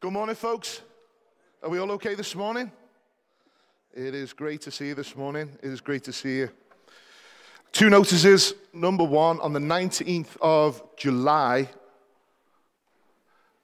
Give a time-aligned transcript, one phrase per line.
[0.00, 0.82] Good morning, folks.
[1.60, 2.70] Are we all okay this morning?
[3.92, 5.50] It is great to see you this morning.
[5.60, 6.50] It is great to see you.
[7.72, 8.54] Two notices.
[8.72, 11.68] Number one, on the 19th of July,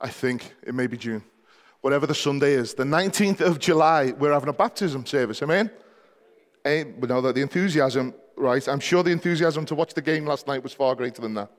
[0.00, 1.22] I think it may be June,
[1.82, 5.40] whatever the Sunday is, the 19th of July, we're having a baptism service.
[5.40, 5.70] Amen?
[6.66, 6.96] Amen.
[6.98, 8.66] We know that the enthusiasm, right?
[8.66, 11.52] I'm sure the enthusiasm to watch the game last night was far greater than that.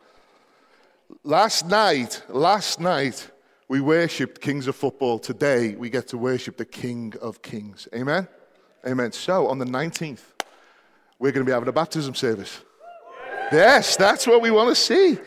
[1.23, 3.31] Last night, last night,
[3.67, 5.17] we worshipped kings of football.
[5.17, 7.87] Today, we get to worship the King of Kings.
[7.95, 8.27] Amen?
[8.85, 9.11] Amen.
[9.11, 10.21] So, on the 19th,
[11.17, 12.61] we're going to be having a baptism service.
[13.51, 15.17] Yes, that's what we want to see.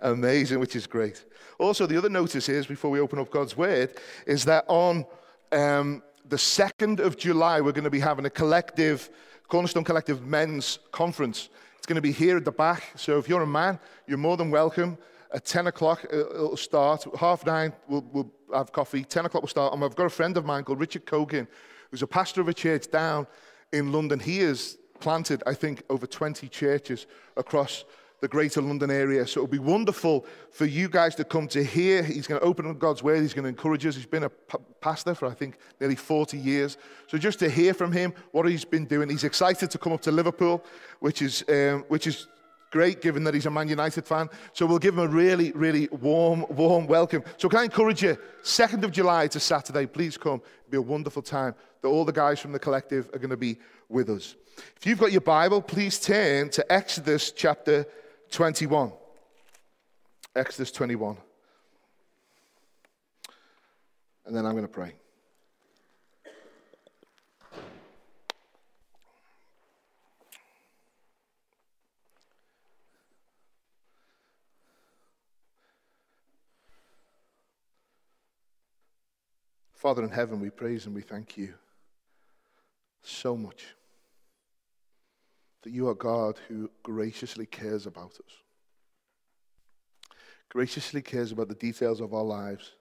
[0.00, 1.24] Amazing, which is great.
[1.58, 3.94] Also, the other notice is, before we open up God's Word,
[4.26, 5.04] is that on
[5.52, 9.10] um, the 2nd of July, we're going to be having a collective,
[9.48, 11.50] Cornerstone Collective Men's Conference.
[11.76, 12.84] It's going to be here at the back.
[12.96, 14.96] So if you're a man, you're more than welcome.
[15.32, 17.06] At 10 o'clock, uh, it'll start.
[17.18, 19.02] Half nine, we'll, we'll have coffee.
[19.02, 19.72] 10 o'clock, we'll start.
[19.72, 21.48] And I've got a friend of mine called Richard Coekin,
[21.90, 23.26] who's a pastor of a church down
[23.72, 24.18] in London.
[24.18, 27.84] He has planted, I think, over 20 churches across
[28.22, 29.26] the greater London area.
[29.26, 32.04] So it'll be wonderful for you guys to come to hear.
[32.04, 33.20] He's going to open up God's word.
[33.20, 33.96] He's going to encourage us.
[33.96, 34.30] He's been a
[34.80, 36.78] pastor for, I think, nearly 40 years.
[37.08, 39.10] So just to hear from him what he's been doing.
[39.10, 40.64] He's excited to come up to Liverpool,
[41.00, 42.28] which is, um, which is
[42.72, 44.28] great given that he's a Man United fan.
[44.52, 47.22] So we'll give him a really, really warm, warm welcome.
[47.36, 50.42] So can I encourage you, 2nd of July to Saturday, please come.
[50.66, 53.36] It'll be a wonderful time that all the guys from the collective are going to
[53.36, 54.34] be with us.
[54.76, 57.86] If you've got your Bible, please turn to Exodus chapter
[58.30, 58.92] 21.
[60.34, 61.18] Exodus 21.
[64.24, 64.94] And then I'm going to pray.
[79.82, 81.54] Father in heaven, we praise and we thank you
[83.02, 83.64] so much
[85.64, 88.32] that you are God who graciously cares about us,
[90.50, 92.76] graciously cares about the details of our lives,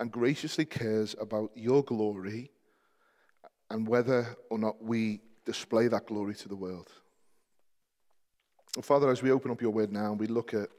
[0.00, 2.50] and graciously cares about your glory
[3.70, 6.88] and whether or not we display that glory to the world.
[8.74, 10.70] And Father, as we open up your word now, we look at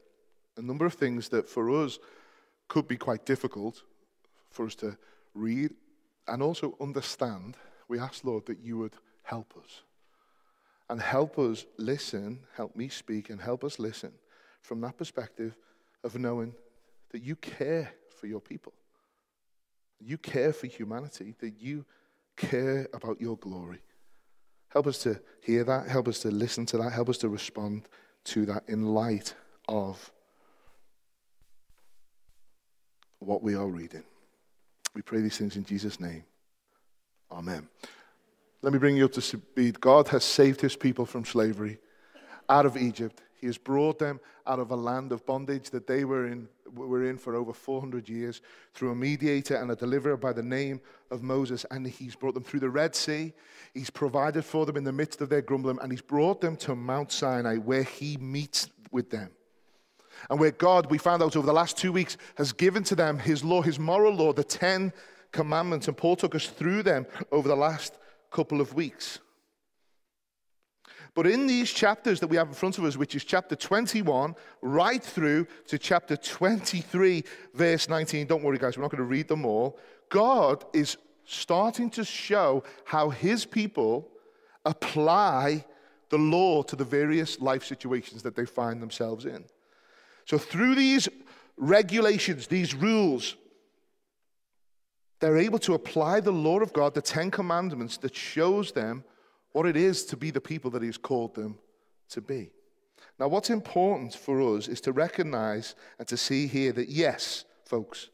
[0.57, 2.00] a number of things that for us
[2.67, 3.81] could be quite difficult
[4.50, 4.97] for us to
[5.33, 5.71] read
[6.27, 9.81] and also understand, we ask, Lord, that you would help us.
[10.89, 14.11] And help us listen, help me speak, and help us listen
[14.61, 15.55] from that perspective
[16.03, 16.53] of knowing
[17.11, 18.73] that you care for your people.
[19.99, 21.85] You care for humanity, that you
[22.35, 23.81] care about your glory.
[24.69, 27.87] Help us to hear that, help us to listen to that, help us to respond
[28.23, 29.33] to that in light
[29.67, 30.11] of
[33.19, 34.03] what we are reading.
[34.94, 36.24] We pray these things in Jesus' name.
[37.31, 37.68] Amen.
[38.62, 39.79] Let me bring you up to speed.
[39.79, 41.79] God has saved his people from slavery
[42.50, 43.22] out of Egypt.
[43.40, 47.06] He has brought them out of a land of bondage that they were in, were
[47.06, 48.41] in for over 400 years
[48.74, 50.79] through a mediator and a deliverer by the name
[51.09, 51.66] of Moses.
[51.72, 53.34] And he's brought them through the Red Sea.
[53.73, 55.79] He's provided for them in the midst of their grumbling.
[55.81, 59.31] And he's brought them to Mount Sinai where he meets with them
[60.29, 63.19] and where God, we found out over the last two weeks, has given to them
[63.19, 64.93] his law, his moral law, the Ten
[65.31, 65.87] Commandments.
[65.87, 67.97] And Paul took us through them over the last
[68.31, 69.19] couple of weeks.
[71.13, 74.33] But in these chapters that we have in front of us, which is chapter 21
[74.61, 77.23] right through to chapter 23,
[77.53, 79.77] verse 19, don't worry, guys, we're not going to read them all.
[80.09, 84.09] God is starting to show how his people
[84.65, 85.65] apply
[86.09, 89.45] the law to the various life situations that they find themselves in.
[90.25, 91.09] So, through these
[91.57, 93.35] regulations, these rules,
[95.19, 99.03] they're able to apply the law of God, the Ten Commandments, that shows them
[99.51, 101.57] what it is to be the people that He's called them
[102.09, 102.51] to be.
[103.19, 108.09] Now, what's important for us is to recognize and to see here that, yes, folks,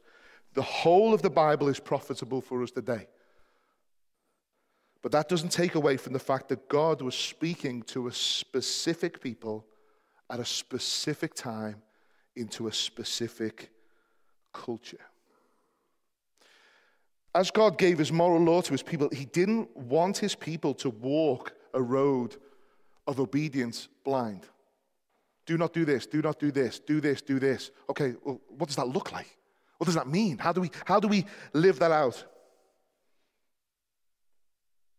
[0.54, 3.06] the whole of the Bible is profitable for us today.
[5.02, 9.20] But that doesn't take away from the fact that God was speaking to a specific
[9.20, 9.64] people
[10.28, 11.82] at a specific time
[12.38, 13.70] into a specific
[14.52, 15.00] culture.
[17.34, 20.90] As God gave his moral law to his people, he didn't want his people to
[20.90, 22.36] walk a road
[23.06, 24.46] of obedience blind.
[25.46, 27.70] Do not do this, do not do this, do this, do this.
[27.88, 29.36] Okay, well, what does that look like?
[29.78, 30.38] What does that mean?
[30.38, 32.24] How do we, how do we live that out?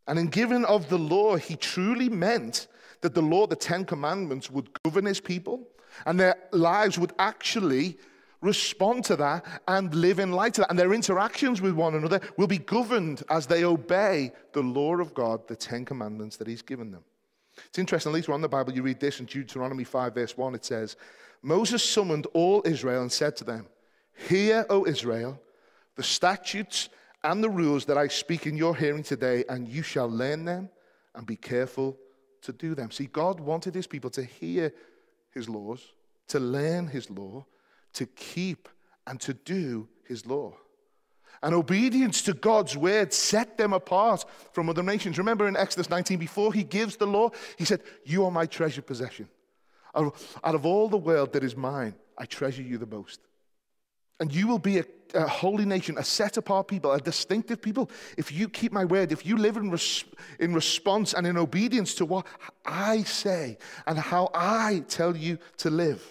[0.08, 2.68] And in giving of the law, he truly meant
[3.02, 5.68] that the law, the Ten Commandments, would govern his people
[6.06, 7.98] and their lives would actually
[8.42, 10.70] respond to that and live in light of that.
[10.70, 15.14] And their interactions with one another will be governed as they obey the law of
[15.14, 17.04] God, the Ten Commandments that He's given them.
[17.68, 20.56] It's interesting, later on in the Bible, you read this in Deuteronomy 5, verse 1,
[20.56, 20.96] it says,
[21.42, 23.68] Moses summoned all Israel and said to them,
[24.28, 25.40] Hear, O Israel,
[25.96, 26.90] the statutes
[27.24, 30.70] and the rules that I speak in your hearing today, and you shall learn them
[31.16, 31.98] and be careful
[32.44, 32.92] to do them.
[32.92, 34.74] See, God wanted his people to hear
[35.40, 35.82] his laws,
[36.28, 37.46] to learn his law,
[37.94, 38.70] to keep
[39.08, 40.54] and to do his law.
[41.42, 45.18] And obedience to God's word set them apart from other nations.
[45.18, 48.86] Remember in Exodus 19, before he gives the law, he said, You are my treasured
[48.86, 49.30] possession.
[49.96, 50.14] Out
[50.44, 53.22] of all the world that is mine, I treasure you the most.
[54.20, 54.84] And you will be a,
[55.14, 57.90] a holy nation, a set apart people, a distinctive people.
[58.18, 60.06] If you keep my word, if you live in, res-
[60.40, 62.26] in response and in obedience to what
[62.66, 63.58] I say
[63.88, 66.04] and how I tell you to live.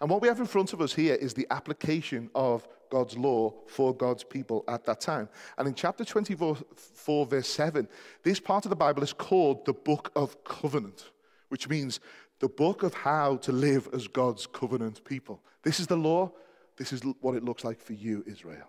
[0.00, 3.54] And what we have in front of us here is the application of God's law
[3.66, 5.28] for God's people at that time.
[5.58, 7.88] And in chapter 24, 4, verse 7,
[8.22, 11.10] this part of the Bible is called the Book of Covenant,
[11.48, 12.00] which means
[12.40, 15.40] the book of how to live as God's covenant people.
[15.62, 16.32] This is the law.
[16.76, 18.68] This is what it looks like for you, Israel.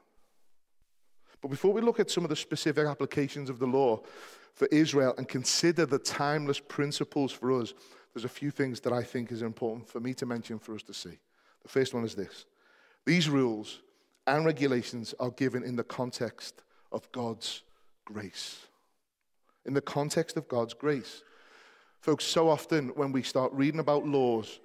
[1.41, 4.01] But before we look at some of the specific applications of the law
[4.53, 7.73] for Israel and consider the timeless principles for us,
[8.13, 10.83] there's a few things that I think is important for me to mention for us
[10.83, 11.19] to see.
[11.63, 12.45] The first one is this
[13.05, 13.81] these rules
[14.27, 17.61] and regulations are given in the context of God's
[18.05, 18.67] grace.
[19.65, 21.23] In the context of God's grace.
[21.99, 24.59] Folks, so often when we start reading about laws,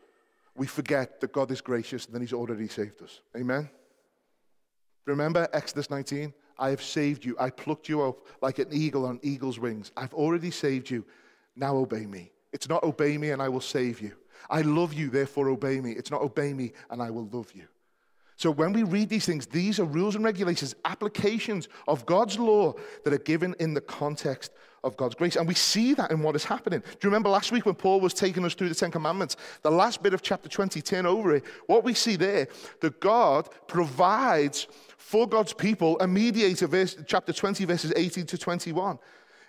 [0.56, 3.20] we forget that God is gracious and that He's already saved us.
[3.36, 3.68] Amen?
[5.06, 6.32] Remember Exodus 19?
[6.58, 7.36] I have saved you.
[7.40, 9.92] I plucked you up like an eagle on eagle's wings.
[9.96, 11.04] I've already saved you.
[11.56, 12.30] Now obey me.
[12.52, 14.12] It's not obey me and I will save you.
[14.48, 15.92] I love you, therefore obey me.
[15.92, 17.66] It's not obey me and I will love you.
[18.40, 22.72] So when we read these things, these are rules and regulations, applications of God's law
[23.04, 24.52] that are given in the context
[24.82, 25.36] of God's grace.
[25.36, 26.80] And we see that in what is happening.
[26.80, 29.36] Do you remember last week when Paul was taking us through the Ten Commandments?
[29.60, 31.44] The last bit of chapter 20, turn over it.
[31.66, 32.48] What we see there,
[32.80, 38.98] that God provides for God's people a mediator, verse, chapter 20, verses 18 to 21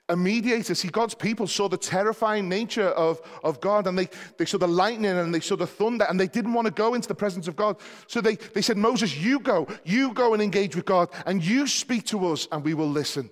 [0.09, 0.75] a mediator.
[0.75, 4.67] See, God's people saw the terrifying nature of, of God and they, they saw the
[4.67, 7.47] lightning and they saw the thunder and they didn't want to go into the presence
[7.47, 7.77] of God.
[8.07, 11.65] So they, they said, Moses, you go, you go and engage with God and you
[11.67, 13.29] speak to us and we will listen.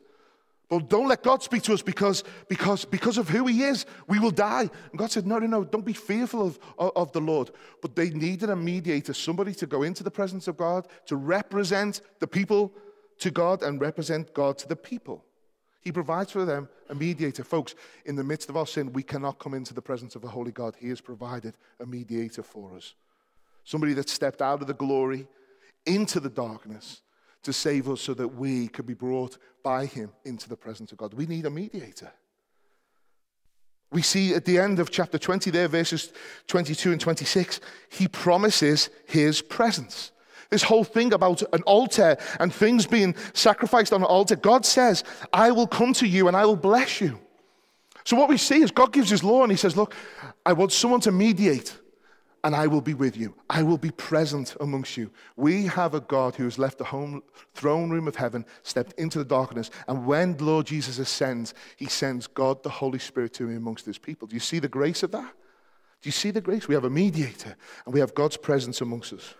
[0.69, 4.19] But don't let God speak to us because, because, because of who he is, we
[4.19, 4.69] will die.
[4.91, 7.49] And God said, No, no, no, don't be fearful of, of, of the Lord.
[7.81, 12.01] But they needed a mediator, somebody to go into the presence of God, to represent
[12.19, 12.71] the people
[13.17, 15.25] to God and represent God to the people.
[15.81, 17.43] He provides for them a mediator.
[17.43, 20.27] Folks, in the midst of our sin, we cannot come into the presence of a
[20.27, 20.75] holy God.
[20.77, 22.95] He has provided a mediator for us.
[23.63, 25.27] Somebody that stepped out of the glory
[25.85, 27.01] into the darkness
[27.43, 30.97] to save us so that we could be brought by him into the presence of
[30.97, 31.13] God.
[31.13, 32.11] We need a mediator.
[33.91, 36.11] We see at the end of chapter 20 there, verses
[36.47, 37.59] 22 and 26,
[37.89, 40.11] he promises his presence.
[40.49, 45.03] This whole thing about an altar and things being sacrificed on an altar, God says,
[45.31, 47.19] I will come to you and I will bless you.
[48.03, 49.93] So, what we see is God gives his law and he says, Look,
[50.45, 51.77] I want someone to mediate
[52.43, 53.35] and I will be with you.
[53.49, 55.11] I will be present amongst you.
[55.35, 57.21] We have a God who has left the home
[57.53, 62.27] throne room of heaven, stepped into the darkness, and when Lord Jesus ascends, he sends
[62.27, 64.27] God the Holy Spirit to him amongst his people.
[64.27, 65.33] Do you see the grace of that?
[66.01, 66.67] Do you see the grace?
[66.67, 69.35] We have a mediator and we have God's presence amongst us.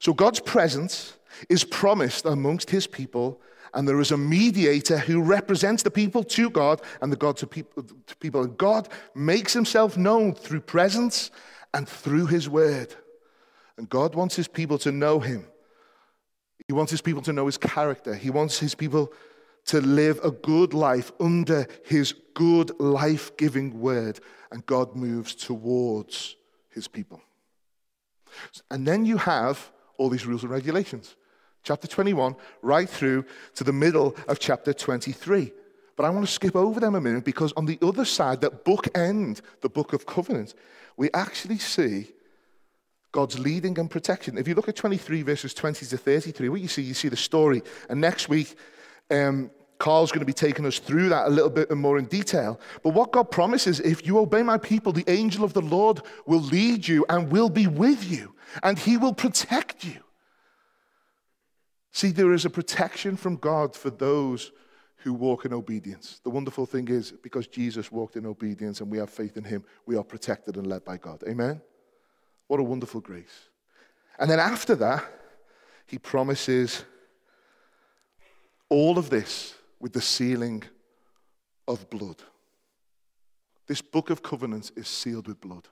[0.00, 1.16] So God's presence
[1.48, 3.40] is promised amongst his people,
[3.74, 7.46] and there is a mediator who represents the people to God and the God to
[7.46, 7.84] people.
[7.84, 8.42] To people.
[8.42, 11.30] And God makes himself known through presence
[11.72, 12.94] and through his word.
[13.76, 15.46] And God wants his people to know him.
[16.66, 18.14] He wants his people to know his character.
[18.14, 19.12] He wants his people
[19.66, 24.18] to live a good life under his good life giving word.
[24.50, 26.36] And God moves towards
[26.70, 27.20] his people.
[28.70, 31.14] And then you have all these rules and regulations.
[31.62, 35.52] Chapter 21, right through to the middle of chapter 23.
[35.94, 38.64] But I want to skip over them a minute because on the other side, that
[38.64, 40.54] bookend, the book of covenant,
[40.96, 42.08] we actually see
[43.12, 44.38] God's leading and protection.
[44.38, 47.16] If you look at 23 verses 20 to 33, what you see, you see the
[47.16, 47.62] story.
[47.90, 48.56] And next week,
[49.10, 52.58] um, Carl's going to be taking us through that a little bit more in detail.
[52.82, 56.40] But what God promises, if you obey my people, the angel of the Lord will
[56.40, 60.00] lead you and will be with you and he will protect you.
[61.92, 64.52] See, there is a protection from God for those
[64.98, 66.20] who walk in obedience.
[66.22, 69.64] The wonderful thing is, because Jesus walked in obedience and we have faith in him,
[69.86, 71.22] we are protected and led by God.
[71.26, 71.60] Amen?
[72.48, 73.48] What a wonderful grace.
[74.18, 75.04] And then after that,
[75.86, 76.84] he promises
[78.68, 80.62] all of this with the sealing
[81.66, 82.16] of blood.
[83.66, 85.66] This book of covenants is sealed with blood.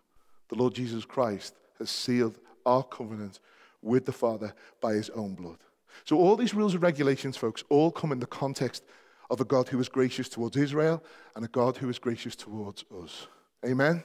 [0.48, 3.40] The Lord Jesus Christ has sealed our covenant
[3.82, 5.58] with the Father by his own blood.
[6.04, 8.84] So, all these rules and regulations, folks, all come in the context
[9.30, 11.02] of a God who is gracious towards Israel
[11.34, 13.26] and a God who is gracious towards us.
[13.66, 14.04] Amen?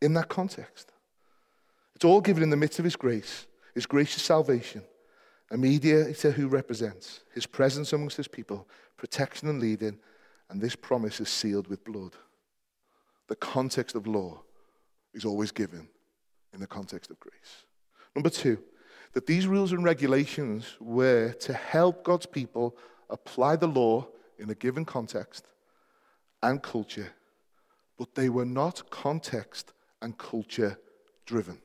[0.00, 0.92] In that context.
[1.94, 4.82] It's all given in the midst of his grace, his gracious salvation,
[5.50, 9.98] a mediator who represents his presence amongst his people, protection and leading,
[10.50, 12.12] and this promise is sealed with blood.
[13.28, 14.42] The context of law
[15.14, 15.88] is always given
[16.52, 17.64] in the context of grace.
[18.14, 18.58] Number two,
[19.12, 22.76] that these rules and regulations were to help God's people
[23.10, 24.06] apply the law
[24.38, 25.46] in a given context
[26.42, 27.12] and culture,
[27.98, 30.78] but they were not context and culture
[31.26, 31.58] driven.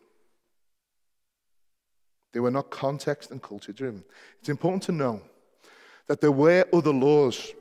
[2.33, 4.03] They were not context and culture driven.
[4.39, 5.21] It's important to know
[6.07, 7.51] that there were other laws.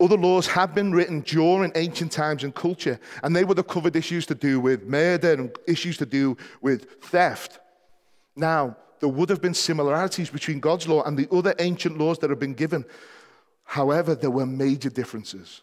[0.00, 3.96] Other laws had been written during ancient times and culture, and they would have covered
[3.96, 7.60] issues to do with murder and issues to do with theft.
[8.38, 12.30] Now, there would have been similarities between God's law and the other ancient laws that
[12.30, 12.84] have been given.
[13.64, 15.62] However, there were major differences,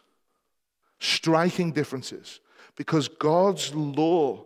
[1.00, 2.41] striking differences,
[2.75, 4.46] because God's law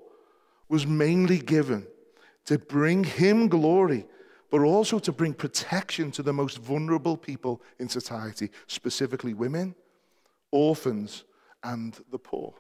[0.70, 1.88] was mainly given
[2.46, 4.06] to bring him glory,
[4.52, 9.74] but also to bring protection to the most vulnerable people in society, specifically women,
[10.52, 11.24] orphans,
[11.64, 12.54] and the poor.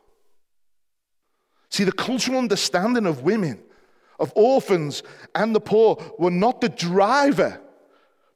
[1.69, 3.61] See, the cultural understanding of women,
[4.19, 5.03] of orphans,
[5.35, 7.59] and the poor were not the driver,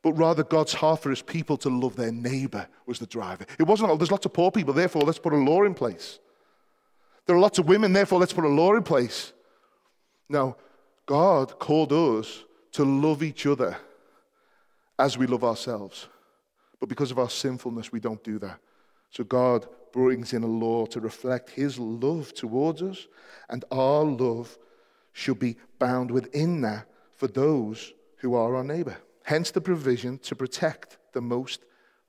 [0.02, 3.46] but rather God's heart for his people to love their neighbor was the driver.
[3.60, 6.20] It wasn't, oh, there's lots of poor people, therefore let's put a law in place.
[7.26, 9.34] There are lots of women, therefore let's put a law in place.
[10.30, 10.58] No,
[11.06, 13.78] God called us to love each other
[15.00, 16.08] as we love ourselves.
[16.80, 18.60] But because of our sinfulness, we don't do that.
[19.10, 23.08] So God brings in a law to reflect his love towards us,
[23.50, 24.58] and our love
[25.14, 28.98] should be bound within that for those who are our neighbor.
[29.24, 31.66] Hence the provision to protect the most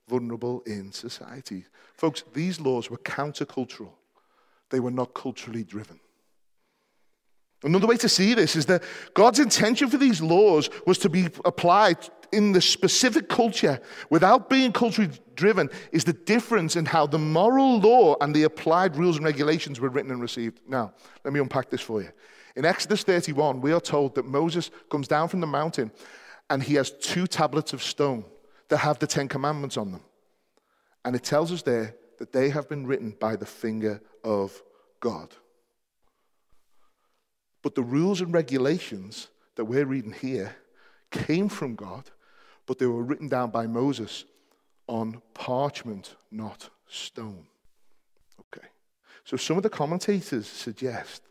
[0.08, 1.64] vulnerable in society.
[1.96, 3.92] Folks, these laws were countercultural,
[4.70, 6.00] they were not culturally driven.
[7.62, 8.82] Another way to see this is that
[9.14, 11.96] God's intention for these laws was to be applied
[12.30, 13.80] in the specific culture
[14.10, 18.96] without being culturally driven, is the difference in how the moral law and the applied
[18.96, 20.60] rules and regulations were written and received.
[20.68, 20.92] Now,
[21.24, 22.10] let me unpack this for you.
[22.56, 25.90] In Exodus 31, we are told that Moses comes down from the mountain
[26.50, 28.24] and he has two tablets of stone
[28.68, 30.02] that have the Ten Commandments on them.
[31.04, 34.62] And it tells us there that they have been written by the finger of
[35.00, 35.34] God.
[37.62, 40.56] But the rules and regulations that we're reading here
[41.10, 42.10] came from God,
[42.66, 44.24] but they were written down by Moses
[44.86, 47.46] on parchment, not stone.
[48.40, 48.66] Okay.
[49.24, 51.22] So some of the commentators suggest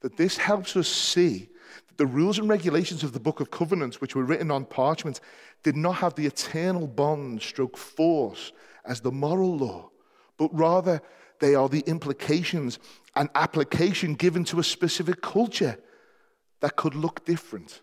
[0.00, 1.48] that this helps us see
[1.88, 5.20] that the rules and regulations of the book of covenants, which were written on parchment,
[5.62, 8.52] did not have the eternal bond stroke force
[8.84, 9.90] as the moral law,
[10.36, 11.00] but rather
[11.40, 12.78] they are the implications
[13.16, 15.78] and application given to a specific culture
[16.60, 17.80] that could look different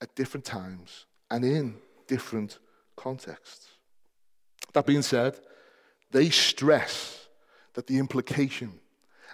[0.00, 1.76] at different times and in
[2.06, 2.58] different
[2.96, 3.68] contexts.
[4.72, 5.38] That being said,
[6.10, 7.28] they stress
[7.74, 8.80] that the implication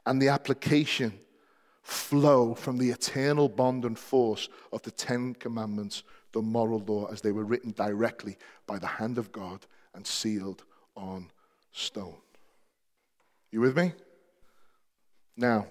[0.07, 1.19] and the application
[1.91, 7.21] flow from the eternal bond and force of the Ten Commandments, the moral law, as
[7.21, 10.65] they were written directly by the hand of God and sealed
[10.97, 11.31] on
[11.73, 12.17] stone.
[13.51, 13.93] You with me?
[15.37, 15.67] Now,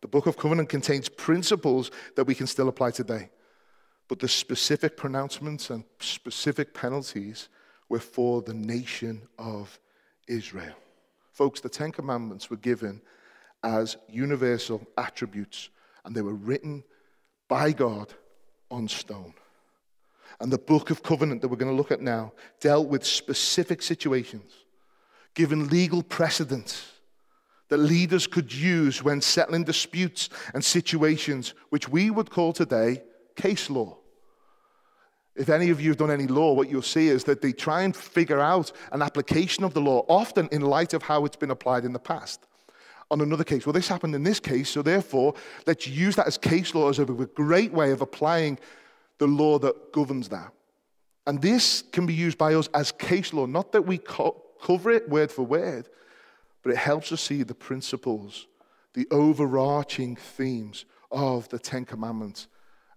[0.00, 3.28] the Book of Covenant contains principles that we can still apply today.
[4.08, 7.50] But the specific pronouncements and specific penalties
[7.90, 9.78] were for the nation of
[10.26, 10.76] Israel.
[11.32, 13.02] Folks, the Ten Commandments were given
[13.62, 15.70] as universal attributes,
[16.04, 16.84] and they were written
[17.48, 18.12] by God
[18.70, 19.34] on stone.
[20.40, 23.82] And the Book of Covenant that we're going to look at now dealt with specific
[23.82, 24.52] situations,
[25.34, 26.92] given legal precedents
[27.68, 33.02] that leaders could use when settling disputes and situations which we would call today
[33.36, 33.96] case law.
[35.36, 37.82] If any of you have done any law, what you'll see is that they try
[37.82, 41.52] and figure out an application of the law, often in light of how it's been
[41.52, 42.47] applied in the past.
[43.10, 45.34] On another case, well, this happened in this case, so therefore,
[45.66, 48.58] let's use that as case law as a great way of applying
[49.18, 50.52] the law that governs that.
[51.26, 54.90] And this can be used by us as case law, not that we co- cover
[54.90, 55.88] it word for word,
[56.62, 58.46] but it helps us see the principles,
[58.94, 62.48] the overarching themes of the Ten Commandments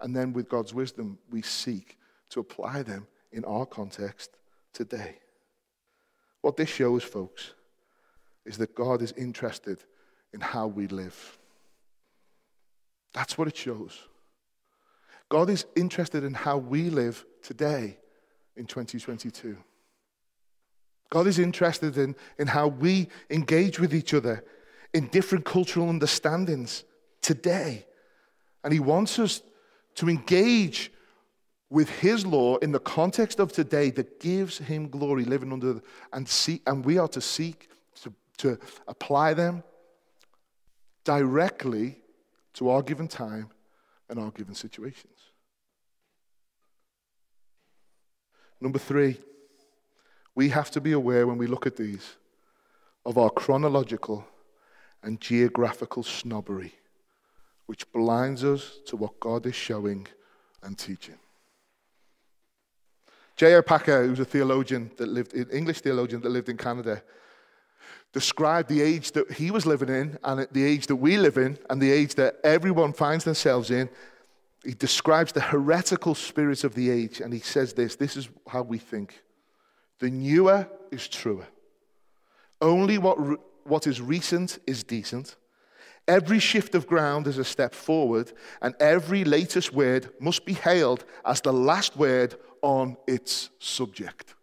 [0.01, 1.97] And then with God's wisdom, we seek
[2.29, 4.35] to apply them in our context
[4.73, 5.19] today.
[6.41, 7.53] What this shows, folks,
[8.45, 9.83] is that God is interested
[10.33, 11.37] in how we live.
[13.13, 13.99] That's what it shows.
[15.29, 17.97] God is interested in how we live today
[18.55, 19.57] in 2022.
[21.09, 24.43] God is interested in, in how we engage with each other
[24.93, 26.83] in different cultural understandings
[27.21, 27.85] today.
[28.63, 29.41] And He wants us
[29.95, 30.91] to engage
[31.69, 35.81] with His law in the context of today that gives Him glory, living under,
[36.13, 37.69] and, seek, and we are to seek
[38.01, 38.57] to, to
[38.87, 39.63] apply them
[41.03, 41.97] directly
[42.53, 43.49] to our given time
[44.09, 45.17] and our given situations.
[48.59, 49.17] Number three,
[50.35, 52.15] we have to be aware when we look at these
[53.05, 54.25] of our chronological
[55.01, 56.73] and geographical snobbery,
[57.65, 60.07] which blinds us to what God is showing
[60.61, 61.17] and teaching.
[63.35, 63.61] J.I.
[63.61, 67.01] Packer, who's a theologian that lived, an English theologian that lived in Canada,
[68.13, 71.57] described the age that he was living in and the age that we live in
[71.69, 73.89] and the age that everyone finds themselves in.
[74.63, 78.63] He describes the heretical spirits of the age and he says this this is how
[78.63, 79.23] we think.
[79.99, 81.47] The newer is truer.
[82.59, 83.17] Only what,
[83.65, 85.35] what is recent is decent.
[86.07, 91.05] Every shift of ground is a step forward, and every latest word must be hailed
[91.23, 94.33] as the last word on its subject.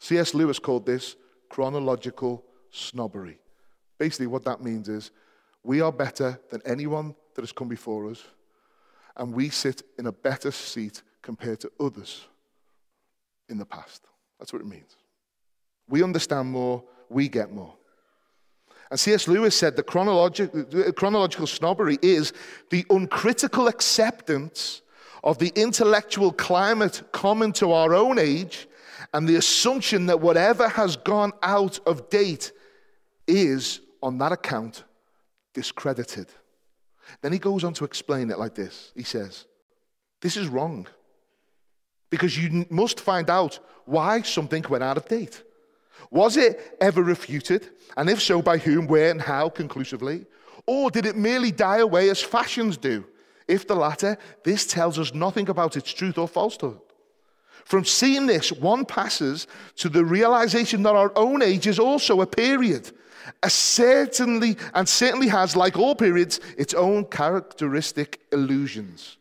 [0.00, 0.34] C.S.
[0.34, 1.16] Lewis called this
[1.48, 3.38] chronological snobbery.
[3.98, 5.10] Basically, what that means is
[5.62, 8.22] we are better than anyone that has come before us,
[9.16, 12.26] and we sit in a better seat compared to others
[13.48, 14.06] in the past.
[14.38, 14.96] That's what it means.
[15.88, 17.74] We understand more, we get more.
[18.90, 19.28] And C.S.
[19.28, 22.32] Lewis said that chronological, chronological snobbery is
[22.70, 24.82] the uncritical acceptance
[25.22, 28.66] of the intellectual climate common to our own age
[29.12, 32.52] and the assumption that whatever has gone out of date
[33.30, 34.84] is, on that account,
[35.54, 36.28] discredited.
[37.22, 38.92] Then he goes on to explain it like this.
[38.94, 39.46] He says,
[40.20, 40.86] This is wrong
[42.08, 45.42] because you must find out why something went out of date.
[46.10, 47.68] Was it ever refuted?
[47.96, 50.26] And if so, by whom, where, and how conclusively?
[50.66, 53.04] Or did it merely die away as fashions do?
[53.46, 56.80] If the latter, this tells us nothing about its truth or falsehood.
[57.64, 62.26] From seeing this, one passes to the realization that our own age is also a
[62.26, 62.90] period
[63.46, 69.16] certainly and certainly has, like all periods, its own characteristic illusions.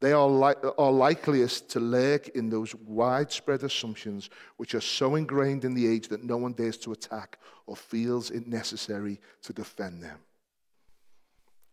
[0.00, 5.64] They are, li- are likeliest to lurk in those widespread assumptions which are so ingrained
[5.64, 10.02] in the age that no one dares to attack or feels it necessary to defend
[10.02, 10.18] them.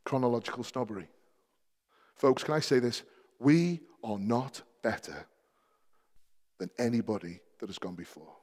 [0.05, 1.07] Chronological snobbery.
[2.15, 3.03] Folks, can I say this?
[3.39, 5.25] We are not better
[6.59, 8.33] than anybody that has gone before.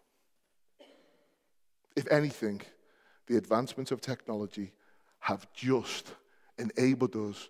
[1.96, 2.60] If anything,
[3.26, 4.72] the advancements of technology
[5.20, 6.14] have just
[6.58, 7.48] enabled us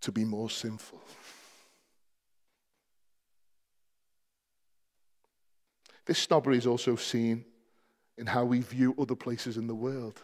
[0.00, 1.00] to be more sinful.
[6.04, 7.44] This snobbery is also seen
[8.18, 10.20] in how we view other places in the world.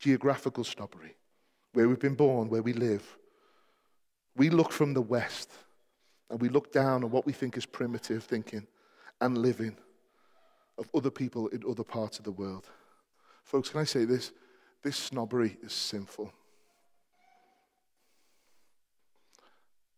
[0.00, 1.16] Geographical snobbery,
[1.72, 3.16] where we've been born, where we live.
[4.36, 5.50] We look from the West
[6.30, 8.66] and we look down on what we think is primitive thinking
[9.20, 9.76] and living
[10.78, 12.68] of other people in other parts of the world.
[13.44, 14.32] Folks, can I say this?
[14.82, 16.32] This snobbery is sinful.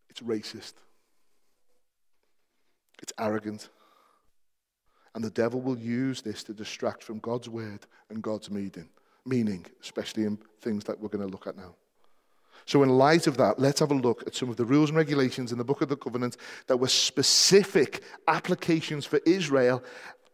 [0.09, 0.73] It's racist.
[3.01, 3.69] It's arrogant.
[5.13, 8.89] And the devil will use this to distract from God's word and God's meaning,
[9.25, 11.75] meaning, especially in things that we're going to look at now.
[12.65, 14.97] So, in light of that, let's have a look at some of the rules and
[14.97, 19.83] regulations in the Book of the Covenant that were specific applications for Israel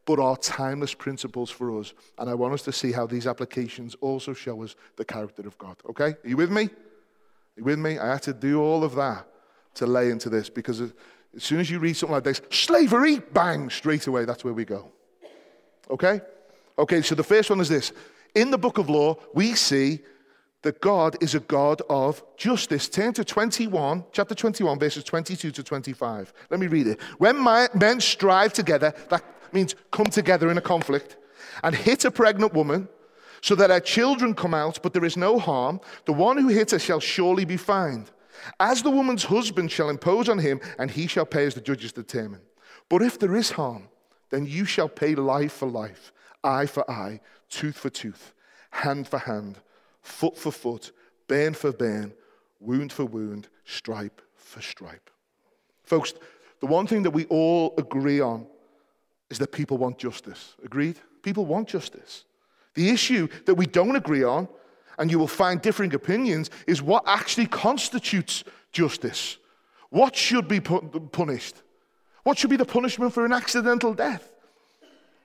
[0.08, 1.93] but are timeless principles for us.
[2.17, 5.58] And I want us to see how these applications also show us the character of
[5.58, 5.76] God.
[5.89, 6.15] Okay?
[6.24, 6.63] Are you with me?
[6.63, 8.00] Are you with me?
[8.00, 9.28] I had to do all of that
[9.76, 10.93] to lay into this because as
[11.38, 14.89] soon as you read something like this, slavery, bang, straight away, that's where we go.
[15.91, 16.22] Okay?
[16.80, 17.91] Okay, so the first one is this.
[18.34, 20.00] In the book of law, we see
[20.62, 22.88] that God is a God of justice.
[22.88, 26.34] Turn to 21, chapter 21, verses 22 to 25.
[26.50, 27.02] Let me read it.
[27.17, 31.18] When my, men strive together, that means come together in a conflict,
[31.64, 32.88] and hit a pregnant woman
[33.42, 36.72] so that her children come out, but there is no harm, the one who hit
[36.72, 38.12] her shall surely be fined.
[38.60, 41.92] As the woman's husband shall impose on him, and he shall pay as the judges
[41.92, 42.42] determine.
[42.90, 43.90] But if there is harm,
[44.30, 46.12] then you shall pay life for life,
[46.44, 48.34] eye for eye, tooth for tooth,
[48.72, 49.60] hand for hand,
[50.02, 50.92] foot for foot,
[51.28, 52.14] burn for burn,
[52.60, 55.10] wound for wound, stripe for stripe.
[55.84, 56.14] Folks,
[56.60, 58.48] the one thing that we all agree on
[59.30, 60.56] is that people want justice.
[60.63, 60.98] Agreed?
[61.22, 62.26] People want justice.
[62.76, 64.48] The issue that we don't agree on,
[64.98, 69.38] and you will find differing opinions, is what actually constitutes justice.
[69.90, 71.56] What should be punished?
[72.24, 74.32] What should be the punishment for an accidental death?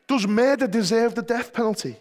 [0.06, 1.96] Does murder deserve the death penalty?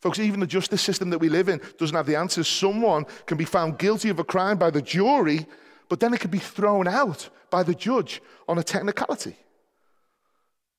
[0.00, 2.46] Folks, even the justice system that we live in doesn't have the answers.
[2.46, 5.46] Someone can be found guilty of a crime by the jury,
[5.88, 9.36] but then it can be thrown out by the judge on a technicality.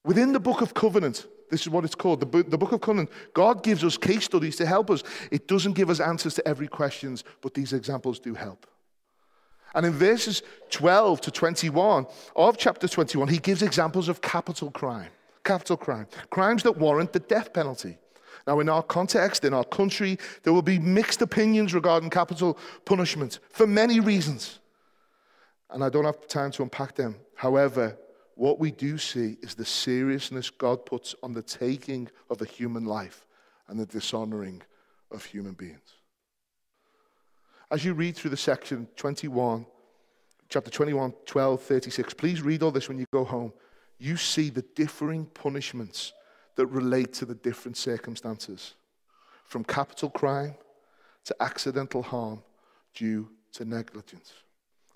[0.05, 2.81] Within the book of covenant, this is what it's called the book, the book of
[2.81, 5.03] covenant, God gives us case studies to help us.
[5.31, 8.67] It doesn't give us answers to every question, but these examples do help.
[9.73, 15.09] And in verses 12 to 21 of chapter 21, he gives examples of capital crime.
[15.43, 16.07] Capital crime.
[16.29, 17.97] Crimes that warrant the death penalty.
[18.47, 23.39] Now, in our context, in our country, there will be mixed opinions regarding capital punishment
[23.49, 24.59] for many reasons.
[25.71, 27.15] And I don't have time to unpack them.
[27.35, 27.97] However,
[28.35, 32.85] what we do see is the seriousness God puts on the taking of a human
[32.85, 33.25] life
[33.67, 34.61] and the dishonoring
[35.11, 35.95] of human beings.
[37.71, 39.65] As you read through the section 21,
[40.49, 43.53] chapter 21, 12, 36, please read all this when you go home.
[43.97, 46.13] You see the differing punishments
[46.55, 48.75] that relate to the different circumstances,
[49.45, 50.55] from capital crime
[51.23, 52.43] to accidental harm
[52.93, 54.33] due to negligence.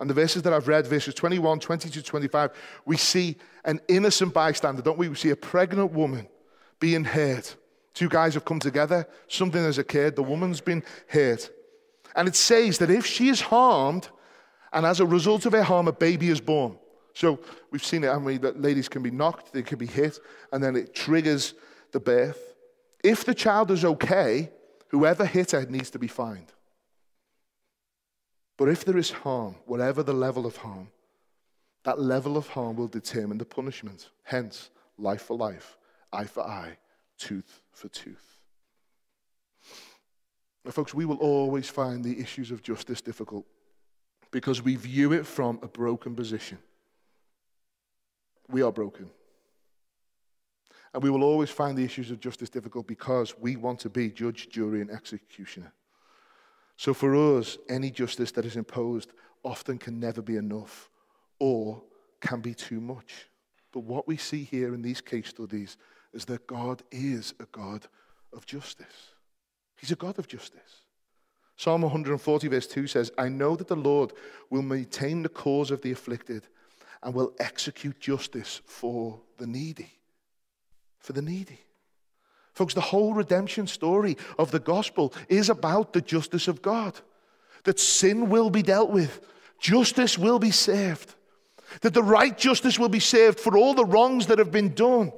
[0.00, 2.50] And the verses that I've read, verses 21, 22, 25,
[2.86, 5.08] we see an innocent bystander, don't we?
[5.08, 6.26] We see a pregnant woman
[6.80, 7.54] being hurt.
[7.92, 11.50] Two guys have come together, something has occurred, the woman's been hurt.
[12.16, 14.08] And it says that if she is harmed,
[14.72, 16.78] and as a result of her harm, a baby is born,
[17.12, 18.38] so we've seen it, haven't we?
[18.38, 20.18] That ladies can be knocked, they can be hit,
[20.52, 21.54] and then it triggers
[21.92, 22.54] the birth.
[23.04, 24.50] If the child is okay,
[24.88, 26.52] whoever hit her needs to be fined.
[28.60, 30.88] But if there is harm, whatever the level of harm,
[31.84, 34.10] that level of harm will determine the punishment.
[34.22, 34.68] Hence,
[34.98, 35.78] life for life,
[36.12, 36.76] eye for eye,
[37.16, 38.36] tooth for tooth.
[40.62, 43.46] Now, folks, we will always find the issues of justice difficult
[44.30, 46.58] because we view it from a broken position.
[48.50, 49.08] We are broken.
[50.92, 54.10] And we will always find the issues of justice difficult because we want to be
[54.10, 55.72] judge, jury, and executioner.
[56.80, 59.12] So for us, any justice that is imposed
[59.44, 60.88] often can never be enough
[61.38, 61.82] or
[62.22, 63.28] can be too much.
[63.70, 65.76] But what we see here in these case studies
[66.14, 67.86] is that God is a God
[68.32, 69.12] of justice.
[69.76, 70.86] He's a God of justice.
[71.54, 74.14] Psalm 140, verse 2 says, I know that the Lord
[74.48, 76.46] will maintain the cause of the afflicted
[77.02, 79.98] and will execute justice for the needy.
[80.98, 81.60] For the needy.
[82.60, 86.92] Folks, the whole redemption story of the gospel is about the justice of God.
[87.64, 89.26] That sin will be dealt with,
[89.58, 91.14] justice will be served,
[91.80, 95.10] that the right justice will be served for all the wrongs that have been done.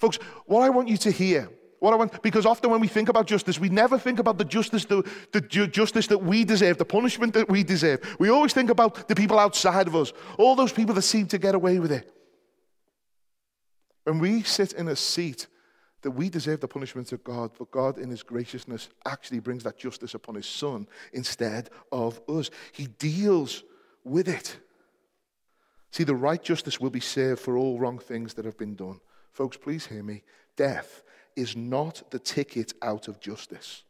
[0.00, 1.48] Folks, what I want you to hear
[1.78, 4.44] what I want, because often when we think about justice, we never think about the
[4.44, 8.16] justice, the, the ju- justice that we deserve, the punishment that we deserve.
[8.18, 11.38] We always think about the people outside of us, all those people that seem to
[11.38, 12.12] get away with it.
[14.02, 15.46] When we sit in a seat
[16.06, 19.76] that we deserve the punishment of God, but God, in His graciousness, actually brings that
[19.76, 22.48] justice upon His Son instead of us.
[22.70, 23.64] He deals
[24.04, 24.56] with it.
[25.90, 29.00] See, the right justice will be served for all wrong things that have been done.
[29.32, 30.22] Folks, please hear me.
[30.54, 31.02] Death
[31.34, 33.82] is not the ticket out of justice.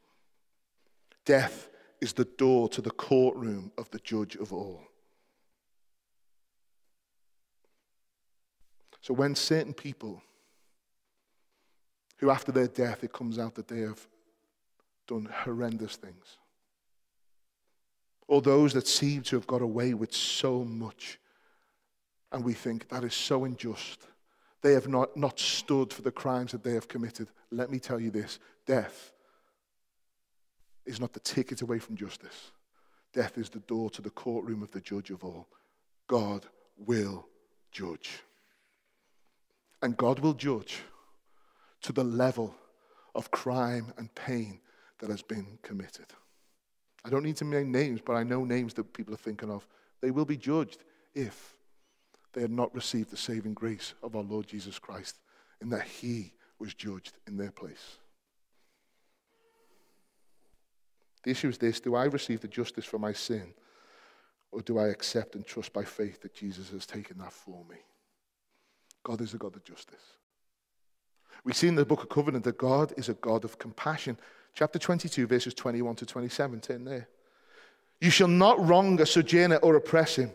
[1.26, 1.68] Death
[2.00, 4.84] is the door to the courtroom of the judge of all.
[9.02, 10.22] So when certain people,
[12.18, 14.06] who after their death it comes out that they have
[15.06, 16.38] done horrendous things,
[18.28, 21.18] or those that seem to have got away with so much,
[22.32, 24.06] and we think that is so unjust
[24.66, 27.28] they have not, not stood for the crimes that they have committed.
[27.52, 29.12] Let me tell you this death
[30.84, 32.50] is not the ticket away from justice,
[33.12, 35.46] death is the door to the courtroom of the judge of all.
[36.08, 37.26] God will
[37.70, 38.10] judge.
[39.82, 40.80] And God will judge
[41.86, 42.52] to the level
[43.14, 44.58] of crime and pain
[44.98, 46.06] that has been committed.
[47.04, 49.64] I don't need to name names, but I know names that people are thinking of.
[50.00, 50.82] They will be judged
[51.14, 51.54] if
[52.32, 55.20] they had not received the saving grace of our Lord Jesus Christ,
[55.62, 57.98] in that he was judged in their place.
[61.22, 63.54] The issue is this do I receive the justice for my sin,
[64.50, 67.76] or do I accept and trust by faith that Jesus has taken that for me?
[69.04, 70.16] God is a God of justice.
[71.44, 74.18] We see in the book of Covenant that God is a God of compassion.
[74.54, 77.08] Chapter 22, verses 21 to 27, turn there.
[78.00, 80.30] You shall not wrong a sojourner or oppress him.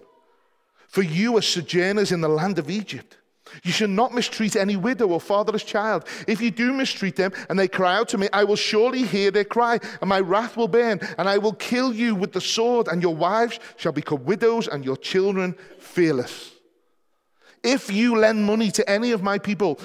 [0.88, 3.18] For you are sojourners in the land of Egypt.
[3.64, 6.08] You shall not mistreat any widow or fatherless child.
[6.28, 9.32] If you do mistreat them and they cry out to me, I will surely hear
[9.32, 12.88] their cry, and my wrath will burn, and I will kill you with the sword,
[12.88, 16.52] and your wives shall become widows, and your children fearless.
[17.64, 19.80] If you lend money to any of my people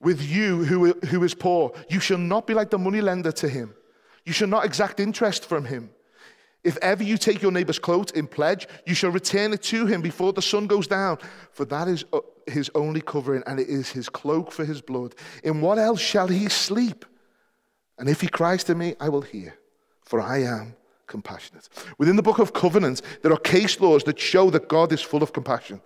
[0.00, 3.48] with you who, who is poor, you shall not be like the money lender to
[3.48, 3.74] him.
[4.24, 5.90] You shall not exact interest from him.
[6.62, 10.00] If ever you take your neighbor's cloak in pledge, you shall return it to him
[10.00, 11.18] before the sun goes down,
[11.52, 15.14] for that is uh, his only covering, and it is his cloak for his blood.
[15.42, 17.04] In what else shall he sleep?
[17.98, 19.54] And if he cries to me, I will hear,
[20.02, 20.74] for I am
[21.06, 21.68] compassionate.
[21.98, 25.22] Within the book of covenants, there are case laws that show that God is full
[25.22, 25.82] of compassion,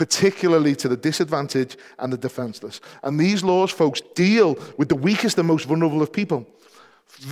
[0.00, 2.80] particularly to the disadvantaged and the defenseless.
[3.02, 6.46] And these laws, folks, deal with the weakest and most vulnerable of people.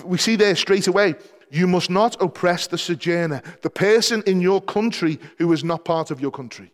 [0.04, 1.14] We see there straight away
[1.50, 6.10] you must not oppress the sojourner, the person in your country who is not part
[6.10, 6.70] of your country,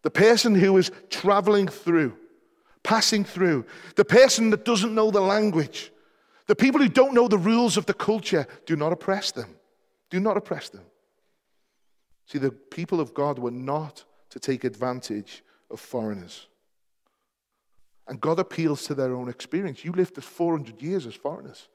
[0.00, 2.16] the person who is traveling through,
[2.82, 5.92] passing through, the person that doesn't know the language,
[6.46, 8.46] the people who don't know the rules of the culture.
[8.64, 9.56] Do not oppress them.
[10.08, 10.84] Do not oppress them.
[12.24, 16.46] See, the people of God were not to take advantage of foreigners.
[18.06, 19.84] And God appeals to their own experience.
[19.84, 21.68] You lived for 400 years as foreigners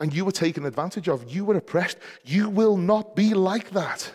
[0.00, 4.10] and you were taken advantage of, you were oppressed, you will not be like that.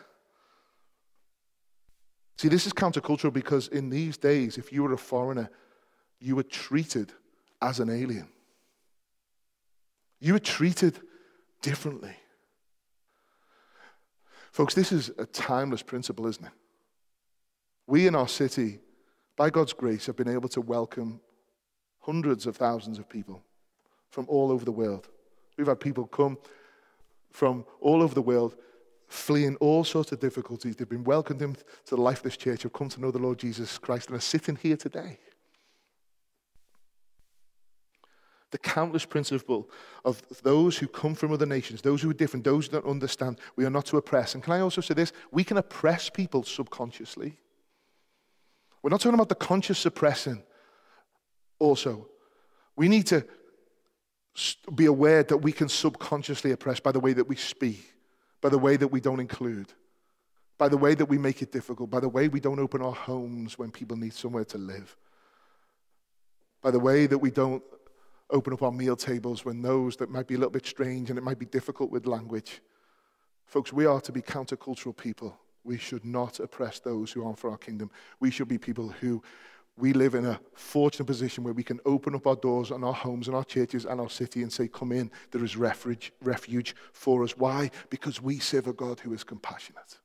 [2.38, 5.50] See, this is countercultural because in these days, if you were a foreigner,
[6.20, 7.12] you were treated
[7.62, 8.28] as an alien.
[10.20, 11.00] You were treated
[11.62, 12.16] differently.
[14.52, 16.52] Folks, this is a timeless principle, isn't it?
[17.90, 18.78] We in our city,
[19.36, 21.20] by God's grace, have been able to welcome
[22.02, 23.42] hundreds of thousands of people
[24.12, 25.08] from all over the world.
[25.58, 26.38] We've had people come
[27.32, 28.56] from all over the world
[29.08, 30.76] fleeing all sorts of difficulties.
[30.76, 33.40] They've been welcomed into the life of this church, have come to know the Lord
[33.40, 35.18] Jesus Christ, and are sitting here today.
[38.52, 39.68] The countless principle
[40.06, 43.40] of those who come from other nations, those who are different, those who don't understand,
[43.56, 44.36] we are not to oppress.
[44.36, 45.12] And can I also say this?
[45.32, 47.40] We can oppress people subconsciously.
[48.82, 50.44] We're not talking about the conscious suppressing
[51.60, 52.08] also.
[52.76, 53.26] We need to
[54.74, 57.94] be aware that we can subconsciously oppress by the way that we speak,
[58.42, 59.74] by the way that we don't include,
[60.58, 62.94] by the way that we make it difficult, by the way we don't open our
[62.94, 64.96] homes when people need somewhere to live,
[66.62, 67.64] by the way that we don't
[68.30, 71.18] open up our meal tables when those that might be a little bit strange and
[71.18, 72.62] it might be difficult with language.
[73.46, 75.38] Folks, we are to be countercultural people.
[75.64, 77.92] We should not oppress those who aren't for our kingdom.
[78.20, 79.22] We should be people who
[79.78, 82.94] we live in a fortunate position where we can open up our doors and our
[82.94, 86.76] homes and our churches and our city and say, Come in, there is refuge, refuge
[86.92, 87.38] for us.
[87.38, 87.72] Why?
[87.90, 90.00] Because we serve a God who is compassionate.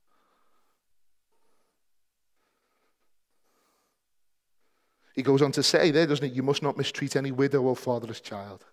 [5.14, 6.34] He goes on to say there, doesn't he?
[6.34, 8.64] You must not mistreat any widow or fatherless child.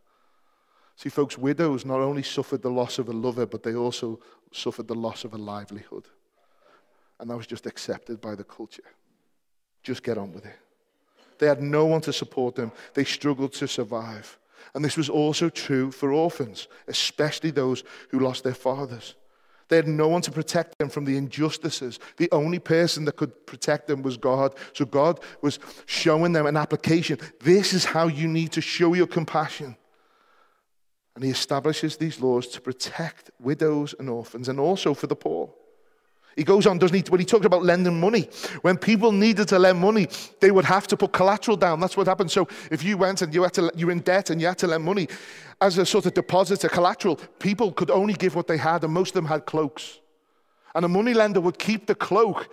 [0.96, 4.20] See, folks, widows not only suffered the loss of a lover, but they also
[4.52, 6.08] suffered the loss of a livelihood.
[7.21, 8.84] And that was just accepted by the culture.
[9.84, 10.57] Just get on with it.
[11.38, 12.71] They had no one to support them.
[12.95, 14.39] They struggled to survive.
[14.73, 19.15] And this was also true for orphans, especially those who lost their fathers.
[19.67, 21.99] They had no one to protect them from the injustices.
[22.17, 24.55] The only person that could protect them was God.
[24.73, 27.19] So God was showing them an application.
[27.39, 29.77] This is how you need to show your compassion.
[31.15, 35.53] And he establishes these laws to protect widows and orphans and also for the poor.
[36.36, 38.30] He goes on, doesn't he, when he talks about lending money.
[38.62, 40.08] When people needed to lend money,
[40.39, 41.80] they would have to put collateral down.
[41.80, 42.32] That's what happened.
[42.32, 44.58] So if you went and you had to, you were in debt and you had
[44.60, 45.08] to lend money
[45.62, 48.91] as a sort of deposit, a collateral, people could only give what they had, and
[48.91, 50.00] most of them had cloaks.
[50.74, 52.50] And a money lender would keep the cloak,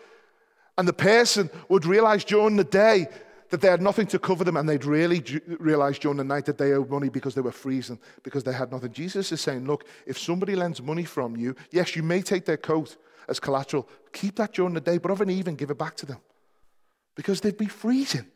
[0.77, 3.09] and the person would realize during the day
[3.49, 5.25] that they had nothing to cover them, and they'd really
[5.59, 8.71] realize during the night that they owed money because they were freezing, because they had
[8.71, 8.93] nothing.
[8.93, 12.59] Jesus is saying, Look, if somebody lends money from you, yes, you may take their
[12.59, 13.89] coat as collateral.
[14.13, 16.19] Keep that during the day, but of an even, give it back to them.
[17.15, 18.27] Because they'd be freezing.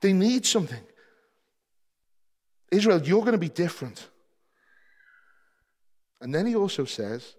[0.00, 0.82] They need something.
[2.70, 4.08] Israel, you're going to be different.
[6.20, 7.34] And then he also says,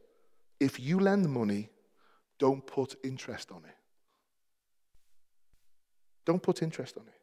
[0.59, 1.69] if you lend money,
[2.39, 3.75] don't put interest on it.
[6.25, 7.13] Don't put interest on it.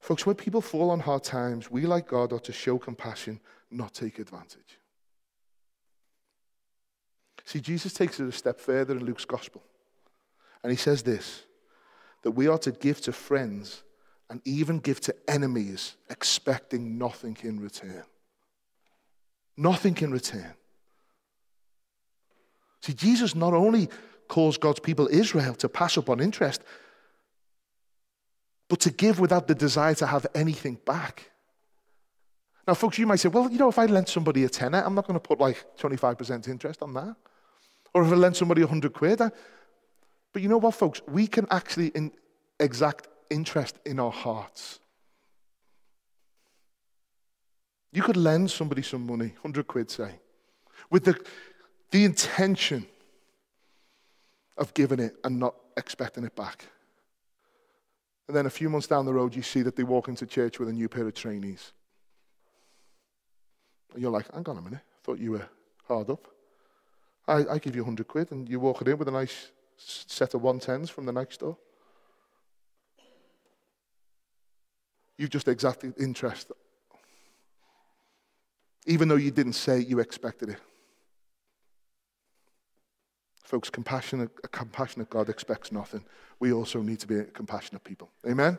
[0.00, 3.94] Folks, when people fall on hard times, we, like God, are to show compassion, not
[3.94, 4.78] take advantage.
[7.50, 9.60] See, Jesus takes it a step further in Luke's gospel.
[10.62, 11.42] And he says this
[12.22, 13.82] that we are to give to friends
[14.28, 18.04] and even give to enemies, expecting nothing in return.
[19.56, 20.54] Nothing in return.
[22.82, 23.88] See, Jesus not only
[24.28, 26.62] calls God's people Israel to pass up on interest,
[28.68, 31.32] but to give without the desire to have anything back.
[32.68, 34.94] Now, folks, you might say, well, you know, if I lent somebody a tenner, I'm
[34.94, 37.16] not going to put like 25% interest on that.
[37.94, 39.20] Or if I lend somebody 100 quid.
[39.20, 39.30] I...
[40.32, 41.00] But you know what, folks?
[41.08, 42.12] We can actually in
[42.58, 44.80] exact interest in our hearts.
[47.92, 50.20] You could lend somebody some money, 100 quid, say,
[50.90, 51.18] with the,
[51.90, 52.86] the intention
[54.56, 56.66] of giving it and not expecting it back.
[58.28, 60.60] And then a few months down the road, you see that they walk into church
[60.60, 61.72] with a new pair of trainees.
[63.92, 65.48] And you're like, hang on a minute, I thought you were
[65.88, 66.28] hard up.
[67.30, 70.34] I, I give you 100 quid and you walk it in with a nice set
[70.34, 71.56] of 110s from the next store.
[75.16, 76.50] You've just exacted interest,
[78.86, 80.58] even though you didn't say you expected it.
[83.44, 86.04] Folks, compassionate, a compassionate God expects nothing.
[86.40, 88.10] We also need to be compassionate people.
[88.26, 88.58] Amen?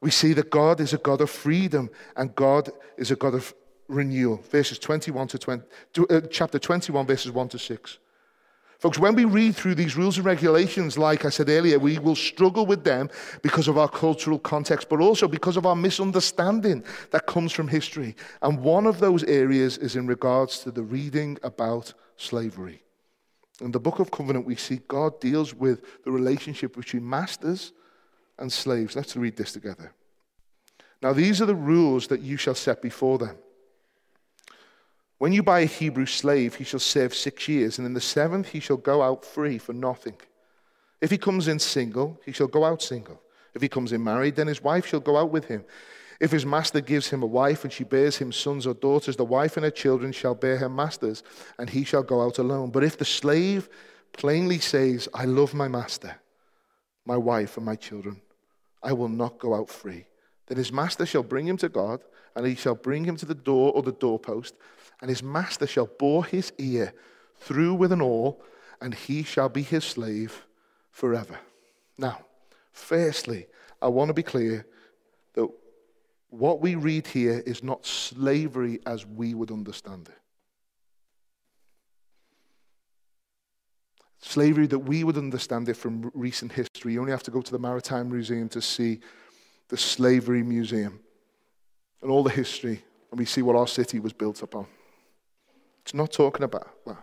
[0.00, 3.52] We see that God is a God of freedom and God is a God of
[3.88, 4.36] renewal.
[4.50, 5.64] Verses 21 to 20,
[6.10, 7.98] uh, chapter 21, verses 1 to 6.
[8.78, 12.14] Folks, when we read through these rules and regulations, like I said earlier, we will
[12.14, 13.10] struggle with them
[13.42, 18.14] because of our cultural context, but also because of our misunderstanding that comes from history.
[18.40, 22.84] And one of those areas is in regards to the reading about slavery.
[23.60, 27.72] In the book of Covenant, we see God deals with the relationship between masters
[28.38, 28.94] and slaves.
[28.94, 29.92] Let's read this together.
[31.02, 33.36] Now, these are the rules that you shall set before them.
[35.18, 38.48] When you buy a Hebrew slave, he shall serve six years, and in the seventh
[38.48, 40.14] he shall go out free for nothing.
[41.00, 43.20] If he comes in single, he shall go out single.
[43.54, 45.64] If he comes in married, then his wife shall go out with him.
[46.20, 49.24] If his master gives him a wife and she bears him sons or daughters, the
[49.24, 51.22] wife and her children shall bear her masters,
[51.58, 52.70] and he shall go out alone.
[52.70, 53.68] But if the slave
[54.12, 56.16] plainly says, I love my master,
[57.04, 58.20] my wife, and my children,
[58.82, 60.06] I will not go out free,
[60.46, 62.02] then his master shall bring him to God,
[62.34, 64.54] and he shall bring him to the door or the doorpost,
[65.00, 66.92] and his master shall bore his ear
[67.40, 68.42] through with an awl,
[68.80, 70.46] and he shall be his slave
[70.90, 71.38] forever.
[71.96, 72.20] Now,
[72.72, 73.46] firstly,
[73.80, 74.66] I want to be clear
[75.34, 75.48] that
[76.30, 80.14] what we read here is not slavery as we would understand it.
[84.20, 86.94] Slavery that we would understand it from recent history.
[86.94, 89.00] You only have to go to the Maritime Museum to see
[89.68, 91.00] the Slavery Museum
[92.02, 94.66] and all the history, and we see what our city was built upon.
[95.88, 97.02] It's not talking about that.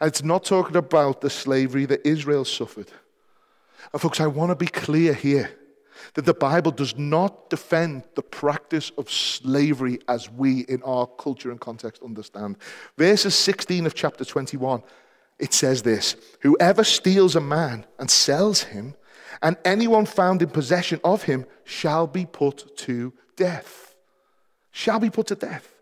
[0.00, 2.86] And it's not talking about the slavery that Israel suffered.
[3.92, 5.50] And folks, I want to be clear here
[6.14, 11.50] that the Bible does not defend the practice of slavery as we in our culture
[11.50, 12.58] and context understand.
[12.96, 14.84] Verses 16 of chapter 21,
[15.40, 18.94] it says this Whoever steals a man and sells him,
[19.42, 23.96] and anyone found in possession of him shall be put to death.
[24.70, 25.73] Shall be put to death.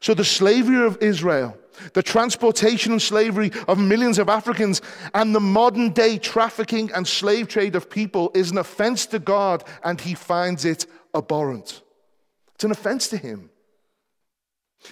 [0.00, 1.56] So the slavery of Israel,
[1.92, 4.82] the transportation and slavery of millions of Africans,
[5.14, 9.64] and the modern day trafficking and slave trade of people is an offense to God,
[9.84, 11.82] and he finds it abhorrent.
[12.54, 13.50] It's an offense to him.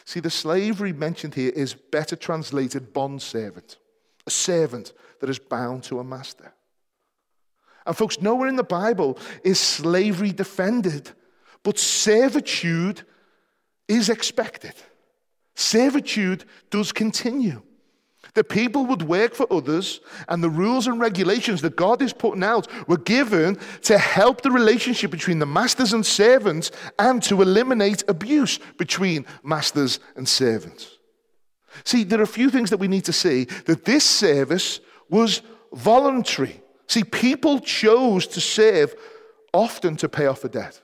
[0.05, 3.79] See, the slavery mentioned here is better translated bond servant,
[4.27, 6.53] a servant that is bound to a master.
[7.87, 11.11] And, folks, nowhere in the Bible is slavery defended,
[11.63, 13.05] but servitude
[13.89, 14.75] is expected.
[15.55, 17.63] Servitude does continue.
[18.35, 22.45] The people would work for others, and the rules and regulations that God is putting
[22.45, 28.05] out were given to help the relationship between the masters and servants and to eliminate
[28.09, 30.99] abuse between masters and servants.
[31.85, 35.41] See, there are a few things that we need to see that this service was
[35.73, 36.61] voluntary.
[36.89, 38.95] See, people chose to serve
[39.53, 40.81] often to pay off a debt.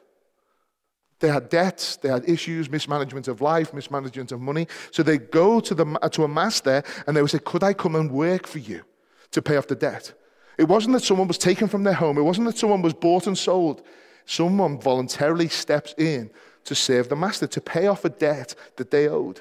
[1.23, 4.67] They had debts, they had issues, mismanagement of life, mismanagement of money.
[4.91, 7.95] So they go to, the, to a master and they would say, Could I come
[7.95, 8.83] and work for you
[9.31, 10.15] to pay off the debt?
[10.59, 13.29] It wasn't that someone was taken from their home, it wasn't that someone was bought
[13.29, 13.83] and sold.
[14.27, 16.29] Someone voluntarily steps in
[16.65, 19.41] to serve the master, to pay off a debt that they owed.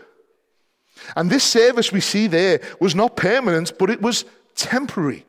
[1.16, 4.26] And this service we see there was not permanent, but it was
[4.56, 5.26] temporary.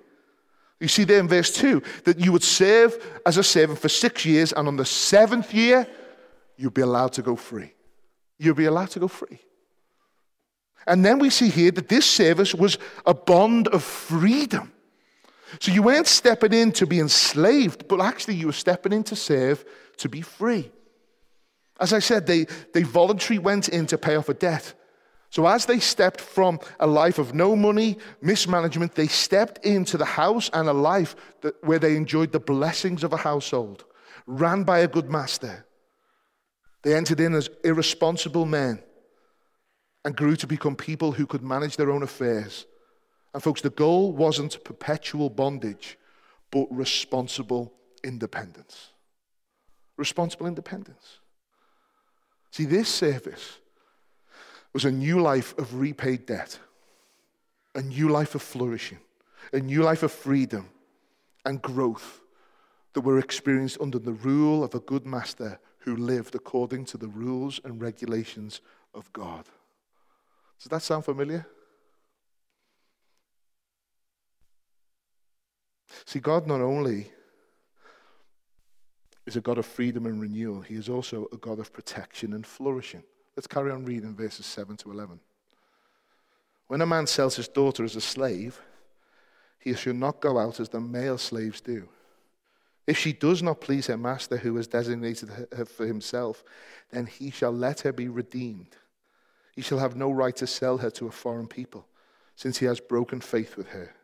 [0.81, 2.95] You see there in verse 2 that you would serve
[3.25, 5.87] as a servant for six years, and on the seventh year,
[6.57, 7.73] you'll be allowed to go free.
[8.39, 9.41] You'll be allowed to go free.
[10.87, 14.73] And then we see here that this service was a bond of freedom.
[15.61, 19.17] So you weren't stepping in to be enslaved, but actually you were stepping in to
[19.17, 19.65] serve
[19.99, 20.73] to be free.
[21.79, 24.75] As I said, they, they voluntarily went in to pay off a debt
[25.33, 30.05] So, as they stepped from a life of no money, mismanagement, they stepped into the
[30.05, 33.87] house and a life that, where they enjoyed the blessings of a household,
[34.27, 35.65] ran by a good master.
[36.83, 38.83] They entered in as irresponsible men
[40.05, 42.67] and grew to become people who could manage their own affairs.
[43.33, 45.97] And, folks, the goal wasn't perpetual bondage,
[46.51, 47.73] but responsible
[48.03, 48.89] independence.
[49.97, 51.21] Responsible independence.
[52.51, 53.59] See, this service
[54.73, 56.59] was a new life of repaid debt,
[57.75, 58.99] a new life of flourishing,
[59.53, 60.69] a new life of freedom
[61.45, 62.21] and growth
[62.95, 67.09] that were experienced under the rule of a good master who lived according to the
[67.09, 68.61] rules and regulations
[68.95, 69.45] of God.
[70.59, 71.47] Does that sound familiar?
[76.07, 77.11] See, God not only
[79.27, 82.47] is a God of freedom and renewal, He is also a God of protection and
[82.47, 83.03] flourishing.
[83.37, 85.21] Let's carry on reading verses 7 to 11.
[86.69, 88.61] When a man sells his daughter as a slave,
[89.59, 91.89] he shall not go out as the male slaves do.
[92.87, 96.43] If she does not please her master who has designated her for himself,
[96.91, 98.77] then he shall let her be redeemed.
[99.55, 101.87] He shall have no right to sell her to a foreign people,
[102.35, 103.95] since he has broken faith with her.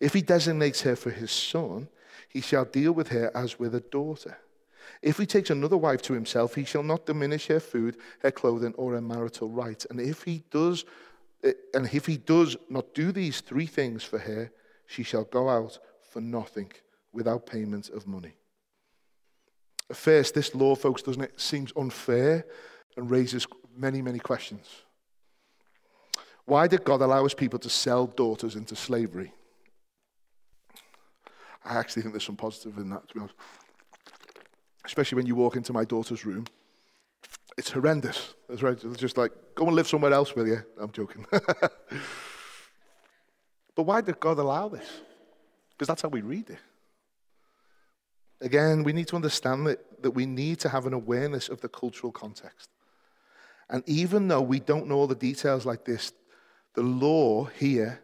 [0.00, 1.88] If he designates her for his son,
[2.28, 4.36] he shall deal with her as with a daughter.
[5.00, 8.74] If he takes another wife to himself, he shall not diminish her food, her clothing,
[8.74, 9.86] or her marital rights.
[9.88, 10.84] And if he does,
[11.42, 14.50] eh, and if he does not do these three things for her,
[14.86, 15.78] she shall go out
[16.10, 16.70] for nothing
[17.14, 18.34] without payment of money.
[19.88, 22.44] At first, this law, folks, doesn't it seems unfair
[22.96, 23.46] and raises
[23.76, 24.68] many, many questions.
[26.44, 29.32] Why did God allow his people to sell daughters into slavery?
[31.64, 33.34] I actually think there's some positive in that, to be honest
[34.84, 36.46] especially when you walk into my daughter's room.
[37.56, 38.34] It's horrendous.
[38.48, 38.78] That's right.
[38.82, 40.62] It's just like, go and live somewhere else, will you?
[40.78, 41.24] I'm joking.
[41.30, 41.52] but
[43.74, 44.86] why did God allow this?
[45.70, 46.58] Because that's how we read it.
[48.40, 51.68] Again, we need to understand that, that we need to have an awareness of the
[51.68, 52.68] cultural context.
[53.70, 56.12] And even though we don't know all the details like this,
[56.74, 58.02] the law here,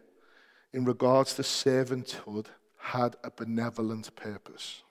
[0.73, 4.81] in regards to servanthood, had a benevolent purpose.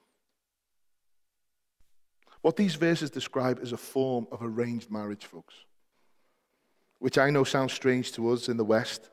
[2.43, 5.55] What these verses describe is a form of arranged marriage, folks,
[6.99, 9.11] which I know sounds strange to us in the West,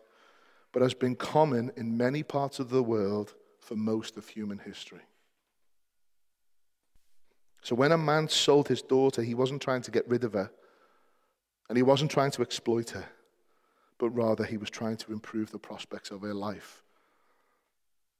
[0.71, 5.01] but has been common in many parts of the world for most of human history.
[7.62, 10.51] So when a man sold his daughter, he wasn't trying to get rid of her,
[11.70, 13.05] and he wasn't trying to exploit her,
[13.97, 16.84] but rather he was trying to improve the prospects of her life.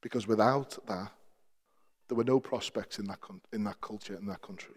[0.02, 1.12] Because without that,
[2.08, 3.20] there were no prospects in that,
[3.54, 4.76] in that culture, in that country.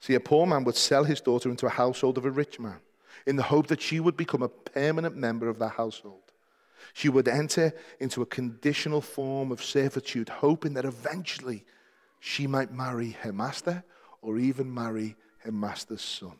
[0.00, 2.80] See, a poor man would sell his daughter into a household of a rich man
[3.26, 6.22] in the hope that she would become a permanent member of that household.
[6.94, 11.64] She would enter into a conditional form of servitude, hoping that eventually
[12.20, 13.82] she might marry her master
[14.22, 16.36] or even marry her master's son.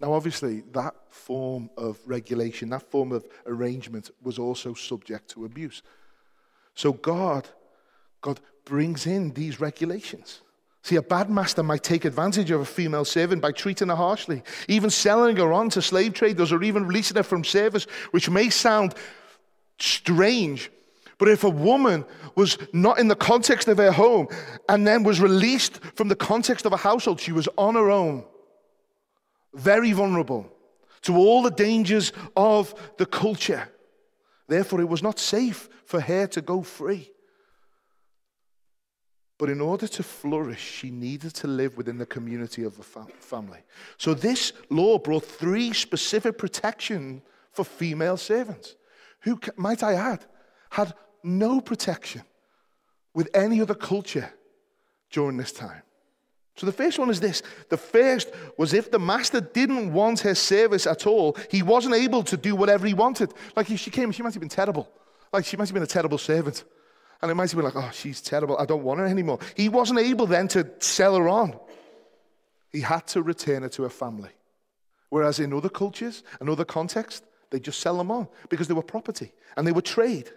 [0.00, 5.82] Now, obviously, that form of regulation, that form of arrangement was also subject to abuse.
[6.74, 7.48] So God,
[8.20, 10.40] God brings in these regulations.
[10.82, 14.42] See, a bad master might take advantage of a female servant by treating her harshly,
[14.68, 18.50] even selling her on to slave traders or even releasing her from service, which may
[18.50, 18.94] sound
[19.78, 20.70] strange.
[21.18, 22.04] But if a woman
[22.34, 24.28] was not in the context of her home
[24.68, 28.24] and then was released from the context of a household, she was on her own,
[29.54, 30.50] very vulnerable
[31.02, 33.68] to all the dangers of the culture.
[34.48, 37.10] Therefore, it was not safe for her to go free.
[39.38, 43.60] But in order to flourish, she needed to live within the community of the family.
[43.98, 48.76] So this law brought three specific protection for female servants,
[49.20, 50.24] who, might I add,
[50.70, 50.94] had
[51.24, 52.22] no protection
[53.14, 54.30] with any other culture
[55.10, 55.82] during this time.
[56.56, 57.42] So the first one is this.
[57.68, 62.22] The first was if the master didn't want her service at all, he wasn't able
[62.24, 63.32] to do whatever he wanted.
[63.56, 64.88] Like if she came, she might have been terrible.
[65.32, 66.64] Like she might have been a terrible servant.
[67.20, 68.56] And it might have been like, oh, she's terrible.
[68.58, 69.40] I don't want her anymore.
[69.56, 71.58] He wasn't able then to sell her on.
[72.70, 74.30] He had to return her to her family.
[75.08, 78.82] Whereas in other cultures and other contexts, they just sell them on because they were
[78.82, 80.30] property and they were trade.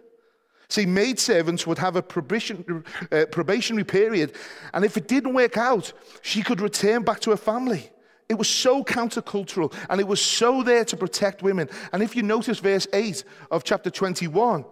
[0.70, 4.36] See, maidservants would have a probation, uh, probationary period,
[4.74, 7.90] and if it didn't work out, she could return back to her family.
[8.28, 11.70] It was so countercultural, and it was so there to protect women.
[11.94, 14.66] And if you notice verse 8 of chapter 21,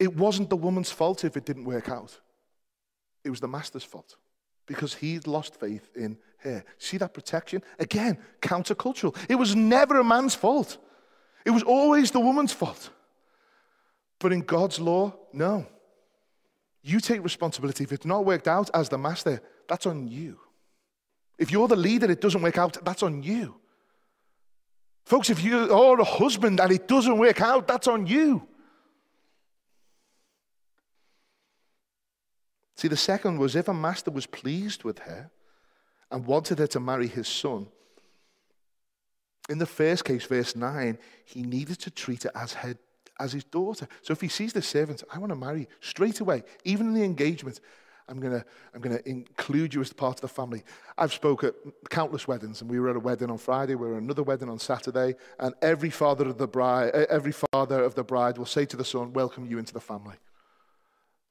[0.00, 2.18] it wasn't the woman's fault if it didn't work out,
[3.22, 4.16] it was the master's fault.
[4.66, 6.64] because he'd lost faith in her.
[6.78, 7.62] See that protection?
[7.78, 9.14] Again, countercultural.
[9.28, 10.78] It was never a man's fault,
[11.44, 12.90] it was always the woman's fault.
[14.24, 15.66] But in God's law, no.
[16.82, 17.84] You take responsibility.
[17.84, 20.38] If it's not worked out as the master, that's on you.
[21.36, 23.56] If you're the leader, it doesn't work out, that's on you.
[25.04, 28.48] Folks, if you're a husband and it doesn't work out, that's on you.
[32.76, 35.30] See, the second was if a master was pleased with her
[36.10, 37.66] and wanted her to marry his son,
[39.50, 40.96] in the first case, verse 9,
[41.26, 42.74] he needed to treat her as, her,
[43.18, 43.86] as his daughter.
[44.02, 47.04] So if he sees the servant, I want to marry straight away, even in the
[47.04, 47.60] engagement,
[48.08, 48.44] I'm going to
[48.74, 50.62] I'm gonna include you as part of the family.
[50.98, 51.54] I've spoke at
[51.88, 54.50] countless weddings, and we were at a wedding on Friday, we were at another wedding
[54.50, 58.66] on Saturday, and every father of the bride, every father of the bride will say
[58.66, 60.16] to the son, welcome you into the family.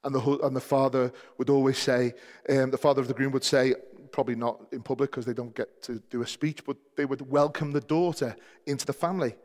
[0.04, 2.14] And the, and the father would always say,
[2.50, 3.76] um, the father of the groom would say,
[4.12, 7.30] probably not in public because they don't get to do a speech, but they would
[7.30, 9.36] welcome the daughter into the family.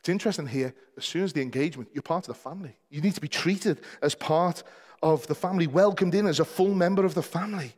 [0.00, 2.76] It's interesting here, as soon as the engagement, you're part of the family.
[2.90, 4.62] You need to be treated as part
[5.02, 7.74] of the family, welcomed in as a full member of the family.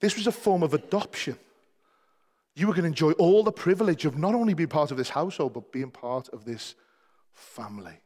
[0.00, 1.38] This was a form of adoption.
[2.54, 5.10] You were going to enjoy all the privilege of not only being part of this
[5.10, 6.74] household, but being part of this
[7.32, 8.00] family.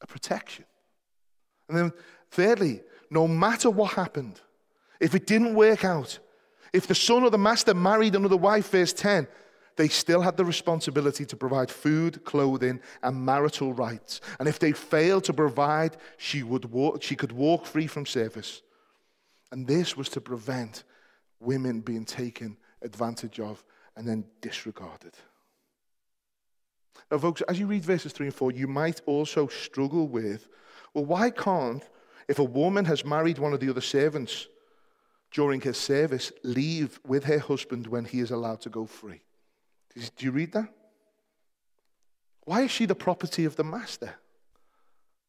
[0.00, 0.64] A protection.
[1.68, 1.92] And then,
[2.30, 4.40] thirdly, no matter what happened,
[5.00, 6.18] if it didn't work out,
[6.72, 9.26] if the son or the master married another wife, verse 10,
[9.78, 14.20] they still had the responsibility to provide food, clothing, and marital rights.
[14.40, 18.62] And if they failed to provide, she, would walk, she could walk free from service.
[19.52, 20.82] And this was to prevent
[21.38, 23.64] women being taken advantage of
[23.96, 25.14] and then disregarded.
[27.08, 30.48] Now, folks, as you read verses 3 and 4, you might also struggle with
[30.92, 31.88] well, why can't,
[32.26, 34.48] if a woman has married one of the other servants
[35.30, 39.20] during her service, leave with her husband when he is allowed to go free?
[40.16, 40.72] Do you read that?
[42.44, 44.14] Why is she the property of the master?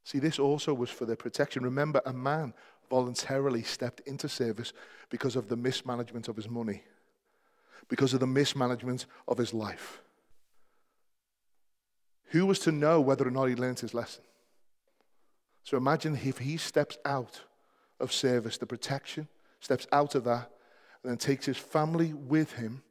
[0.03, 1.63] See, this also was for their protection.
[1.63, 2.53] Remember, a man
[2.89, 4.73] voluntarily stepped into service
[5.09, 6.83] because of the mismanagement of his money,
[7.87, 10.01] because of the mismanagement of his life.
[12.25, 14.23] Who was to know whether or not he learned his lesson?
[15.63, 17.41] So imagine if he steps out
[17.99, 19.27] of service, the protection,
[19.59, 20.51] steps out of that,
[21.03, 22.81] and then takes his family with him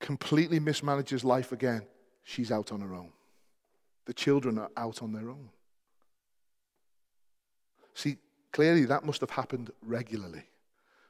[0.00, 1.82] completely mismanages life again,
[2.22, 3.12] she's out on her own.
[4.06, 5.50] The children are out on their own.
[7.94, 8.16] See,
[8.52, 10.44] clearly that must have happened regularly.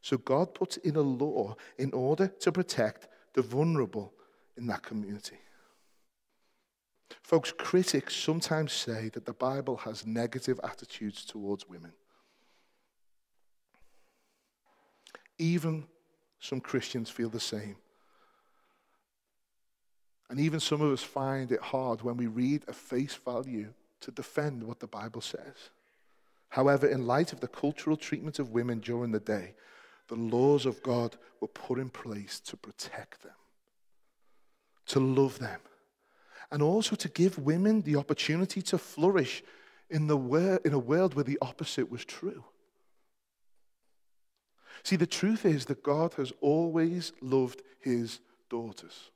[0.01, 4.12] So God puts in a law in order to protect the vulnerable
[4.57, 5.39] in that community.
[7.22, 11.93] Folks, critics sometimes say that the Bible has negative attitudes towards women.
[15.39, 15.86] Even
[16.41, 17.76] some Christians feel the same.
[20.31, 24.11] And even some of us find it hard when we read a face value to
[24.11, 25.70] defend what the Bible says.
[26.51, 29.55] However, in light of the cultural treatment of women during the day,
[30.09, 33.33] the laws of God were put in place to protect them,
[34.87, 35.61] to love them,
[36.51, 39.43] and also to give women the opportunity to flourish
[39.91, 42.45] in, the wor- in a world where the opposite was true.
[44.83, 49.11] See, the truth is that God has always loved his daughters.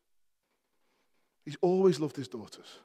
[1.44, 2.78] He's always loved his daughters.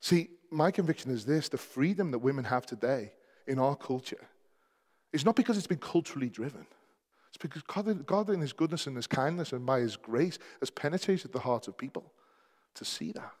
[0.00, 3.12] See, my conviction is this the freedom that women have today
[3.46, 4.28] in our culture
[5.12, 6.66] is not because it's been culturally driven.
[7.28, 10.70] It's because God, God, in His goodness and His kindness and by His grace, has
[10.70, 12.12] penetrated the hearts of people
[12.74, 13.32] to see that.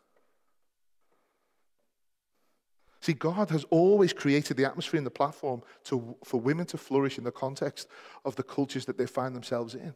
[3.00, 7.18] See, God has always created the atmosphere and the platform to, for women to flourish
[7.18, 7.86] in the context
[8.24, 9.94] of the cultures that they find themselves in.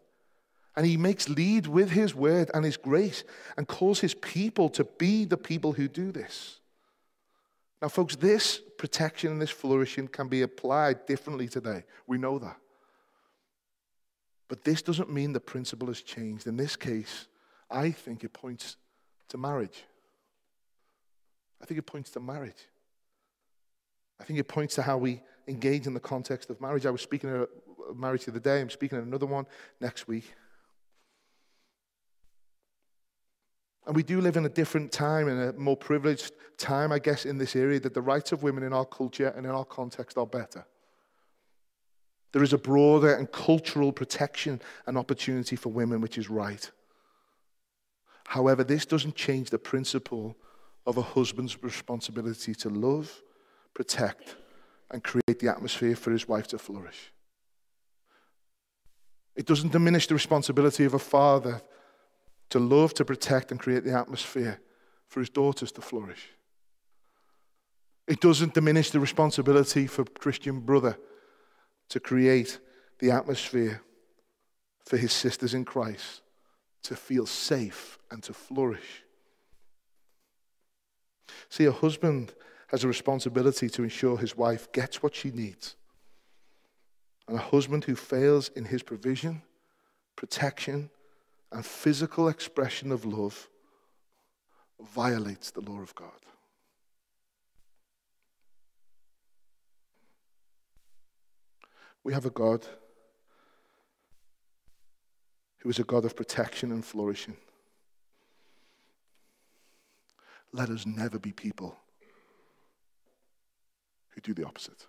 [0.79, 3.24] And he makes lead with his word and his grace
[3.57, 6.61] and calls his people to be the people who do this.
[7.83, 11.83] Now, folks, this protection and this flourishing can be applied differently today.
[12.07, 12.59] We know that.
[14.47, 16.47] But this doesn't mean the principle has changed.
[16.47, 17.26] In this case,
[17.68, 18.76] I think it points
[19.31, 19.83] to marriage.
[21.61, 22.68] I think it points to marriage.
[24.20, 26.87] I think it points to how we engage in the context of marriage.
[26.87, 27.49] I was speaking of
[27.97, 28.61] marriage the other day.
[28.61, 29.45] I'm speaking at another one
[29.81, 30.33] next week.
[33.89, 37.24] And we do live in a different time, in a more privileged time, I guess,
[37.24, 40.18] in this area, that the rights of women in our culture and in our context
[40.18, 40.66] are better.
[42.32, 46.70] There is a broader and cultural protection and opportunity for women, which is right.
[48.26, 50.36] However, this doesn't change the principle
[50.84, 53.22] of a husband's responsibility to love,
[53.72, 54.36] protect,
[54.91, 57.11] and create the atmosphere for his wife to flourish.
[59.34, 61.62] It doesn't diminish the responsibility of a father
[62.51, 64.61] to love, to protect, and create the atmosphere
[65.07, 66.30] for his daughters to flourish.
[68.07, 70.99] It doesn't diminish the responsibility for Christian brother
[71.90, 72.59] to create
[72.99, 73.82] the atmosphere
[74.84, 76.22] for his sisters in Christ
[76.84, 79.05] to feel safe and to flourish.
[81.51, 82.32] See, a husband
[82.68, 85.76] has a responsibility to ensure his wife gets what she needs.
[87.26, 89.42] And a husband who fails in his provision,
[90.16, 90.90] protection,
[91.53, 93.49] and physical expression of love
[94.80, 96.11] violates the law of God.
[102.05, 102.66] We have a God
[105.59, 107.36] who is a God of protection and flourishing.
[110.53, 111.76] Let us never be people
[114.11, 114.86] who do the opposite.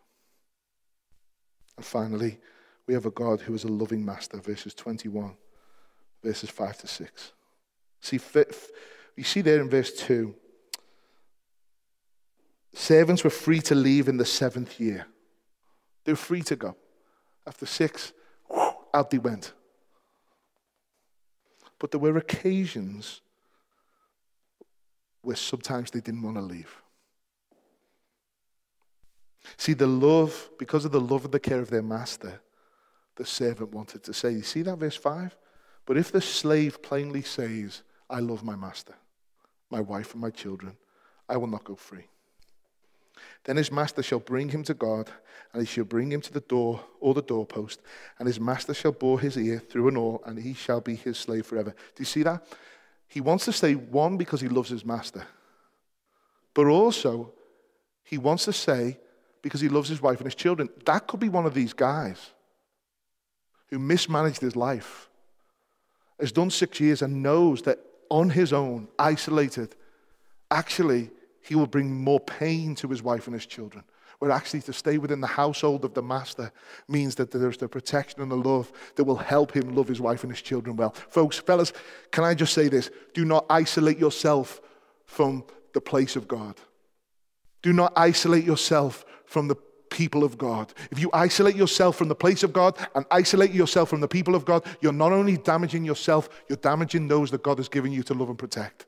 [1.75, 2.39] And finally,
[2.87, 5.35] we have a God who is a loving master, verses 21,
[6.23, 7.31] verses 5 to 6.
[8.01, 8.19] See,
[9.15, 10.33] you see there in verse 2,
[12.73, 15.07] servants were free to leave in the seventh year.
[16.05, 16.75] They were free to go.
[17.45, 18.13] After six,
[18.93, 19.53] out they went.
[21.79, 23.21] But there were occasions
[25.21, 26.81] where sometimes they didn't want to leave.
[29.57, 32.41] See, the love, because of the love and the care of their master,
[33.15, 35.35] the servant wanted to say, You see that verse 5?
[35.89, 37.81] But if the slave plainly says,
[38.11, 38.93] I love my master,
[39.71, 40.77] my wife, and my children,
[41.27, 42.05] I will not go free.
[43.45, 45.09] Then his master shall bring him to God,
[45.51, 47.81] and he shall bring him to the door or the doorpost,
[48.19, 51.17] and his master shall bore his ear through and all, and he shall be his
[51.17, 51.71] slave forever.
[51.71, 52.45] Do you see that?
[53.07, 55.25] He wants to say, one, because he loves his master,
[56.53, 57.33] but also
[58.03, 58.99] he wants to say,
[59.41, 60.69] because he loves his wife and his children.
[60.85, 62.29] That could be one of these guys
[63.69, 65.08] who mismanaged his life,
[66.19, 69.75] has done six years, and knows that on his own, isolated,
[70.51, 71.11] actually,
[71.41, 73.83] he will bring more pain to his wife and his children.
[74.19, 76.51] Where actually to stay within the household of the master
[76.89, 80.23] means that there's the protection and the love that will help him love his wife
[80.23, 80.91] and his children well.
[80.91, 81.71] Folks, fellas,
[82.11, 82.91] can I just say this?
[83.13, 84.59] Do not isolate yourself
[85.05, 86.55] from the place of God.
[87.61, 89.55] Do not isolate yourself from the
[89.89, 90.73] people of God.
[90.91, 94.35] If you isolate yourself from the place of God and isolate yourself from the people
[94.35, 98.03] of God, you're not only damaging yourself, you're damaging those that God has given you
[98.03, 98.85] to love and protect.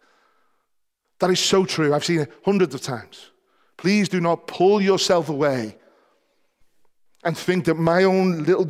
[1.20, 1.94] That is so true.
[1.94, 3.32] I've seen it hundreds of times.
[3.78, 5.78] Please do not pull yourself away
[7.24, 8.70] and think that my own little,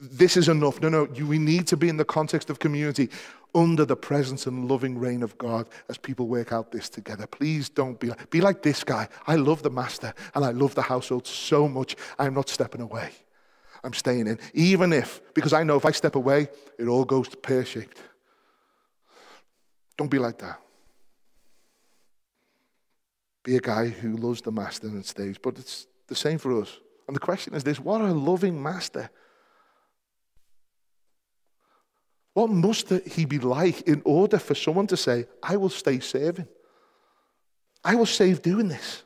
[0.00, 0.80] this is enough.
[0.80, 3.10] No, no, you, we need to be in the context of community
[3.58, 7.26] under the presence and loving reign of God as people work out this together.
[7.26, 9.08] Please don't be like, be like this guy.
[9.26, 11.96] I love the master and I love the household so much.
[12.18, 13.10] I'm not stepping away.
[13.82, 14.38] I'm staying in.
[14.54, 16.48] Even if, because I know if I step away,
[16.78, 17.98] it all goes pear shaped.
[19.96, 20.60] Don't be like that.
[23.42, 25.36] Be a guy who loves the master and stays.
[25.38, 26.78] But it's the same for us.
[27.06, 29.10] And the question is this what a loving master.
[32.38, 36.46] What must he be like in order for someone to say, I will stay serving?
[37.82, 39.02] I will save doing this.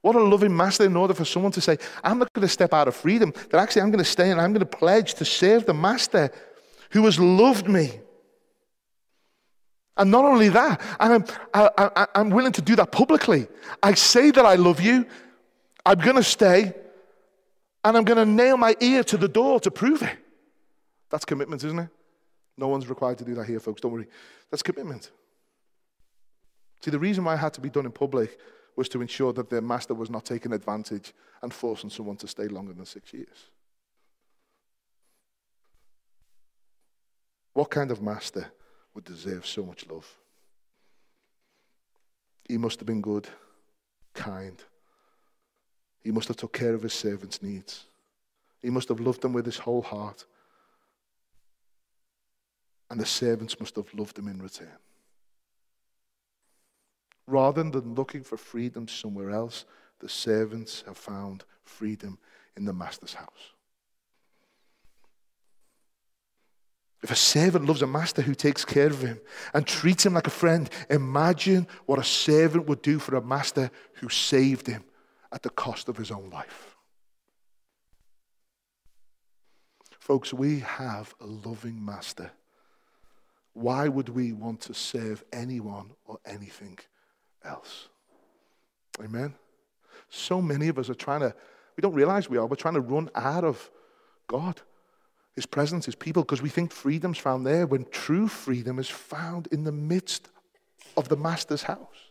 [0.00, 2.72] What a loving master in order for someone to say, I'm not going to step
[2.72, 5.24] out of freedom, that actually I'm going to stay and I'm going to pledge to
[5.24, 6.30] serve the master
[6.90, 7.98] who has loved me
[9.96, 13.48] and not only that, I'm, I, am willing to do that publicly.
[13.82, 15.04] I say that I love you,
[15.84, 16.74] I'm going to stay,
[17.82, 20.16] and I'm going to nail my ear to the door to prove it.
[21.10, 21.88] That's commitment, isn't it?
[22.58, 23.80] No one's required to do that here, folks.
[23.80, 24.08] Don't worry.
[24.50, 25.10] That's commitment.
[26.80, 28.38] See, the reason why it had to be done in public
[28.76, 32.48] was to ensure that their master was not taking advantage and forcing someone to stay
[32.48, 33.50] longer than six years.
[37.54, 38.52] What kind of master
[38.96, 40.06] would deserve so much love.
[42.48, 43.28] He must have been good,
[44.14, 44.56] kind.
[46.02, 47.84] He must have took care of his servants' needs.
[48.62, 50.24] He must have loved them with his whole heart.
[52.90, 54.78] And the servants must have loved him in return.
[57.26, 59.64] Rather than looking for freedom somewhere else,
[59.98, 62.18] the servants have found freedom
[62.56, 63.52] in the master's house.
[67.02, 69.20] If a servant loves a master who takes care of him
[69.54, 73.70] and treats him like a friend, imagine what a servant would do for a master
[73.94, 74.84] who saved him
[75.32, 76.76] at the cost of his own life.
[79.98, 82.30] Folks, we have a loving master.
[83.56, 86.78] Why would we want to serve anyone or anything
[87.42, 87.88] else?
[89.02, 89.34] Amen?
[90.10, 91.34] So many of us are trying to,
[91.74, 93.70] we don't realize we are, we're trying to run out of
[94.26, 94.60] God,
[95.34, 99.48] His presence, His people, because we think freedom's found there when true freedom is found
[99.50, 100.28] in the midst
[100.94, 102.10] of the Master's house.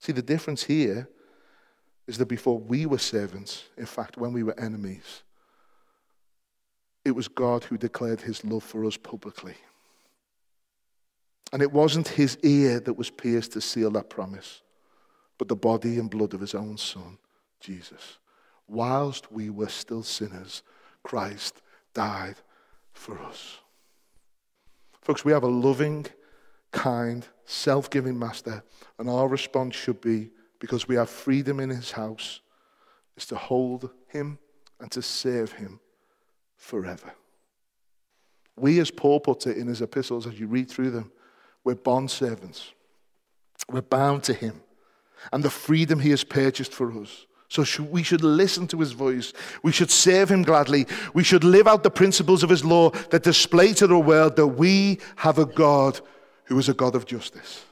[0.00, 1.08] See, the difference here
[2.08, 5.22] is that before we were servants, in fact, when we were enemies,
[7.04, 9.54] it was God who declared his love for us publicly.
[11.52, 14.62] And it wasn't his ear that was pierced to seal that promise,
[15.38, 17.18] but the body and blood of his own son,
[17.60, 18.18] Jesus.
[18.66, 20.62] Whilst we were still sinners,
[21.02, 21.60] Christ
[21.92, 22.36] died
[22.92, 23.58] for us.
[25.02, 26.06] Folks, we have a loving,
[26.72, 28.64] kind, self giving master,
[28.98, 32.40] and our response should be because we have freedom in his house,
[33.16, 34.38] is to hold him
[34.80, 35.78] and to serve him
[36.56, 37.12] forever.
[38.56, 41.10] We, as Paul puts it in his epistles, as you read through them,
[41.64, 42.72] we're bond servants.
[43.68, 44.60] We're bound to him
[45.32, 47.26] and the freedom he has purchased for us.
[47.48, 49.32] So we should listen to his voice.
[49.62, 50.86] We should serve him gladly.
[51.12, 54.46] We should live out the principles of his law that display to the world that
[54.46, 56.00] we have a God
[56.44, 57.64] who is a God of justice.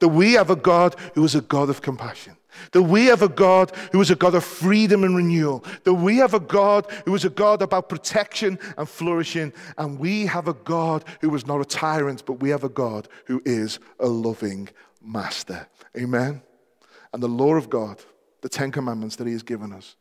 [0.00, 2.36] That we have a God who is a God of compassion.
[2.72, 5.64] That we have a God who is a God of freedom and renewal.
[5.84, 9.52] That we have a God who is a God about protection and flourishing.
[9.76, 13.08] And we have a God who is not a tyrant, but we have a God
[13.26, 14.68] who is a loving
[15.02, 15.66] master.
[15.96, 16.42] Amen.
[17.12, 18.00] And the law of God,
[18.42, 19.96] the Ten Commandments that He has given us,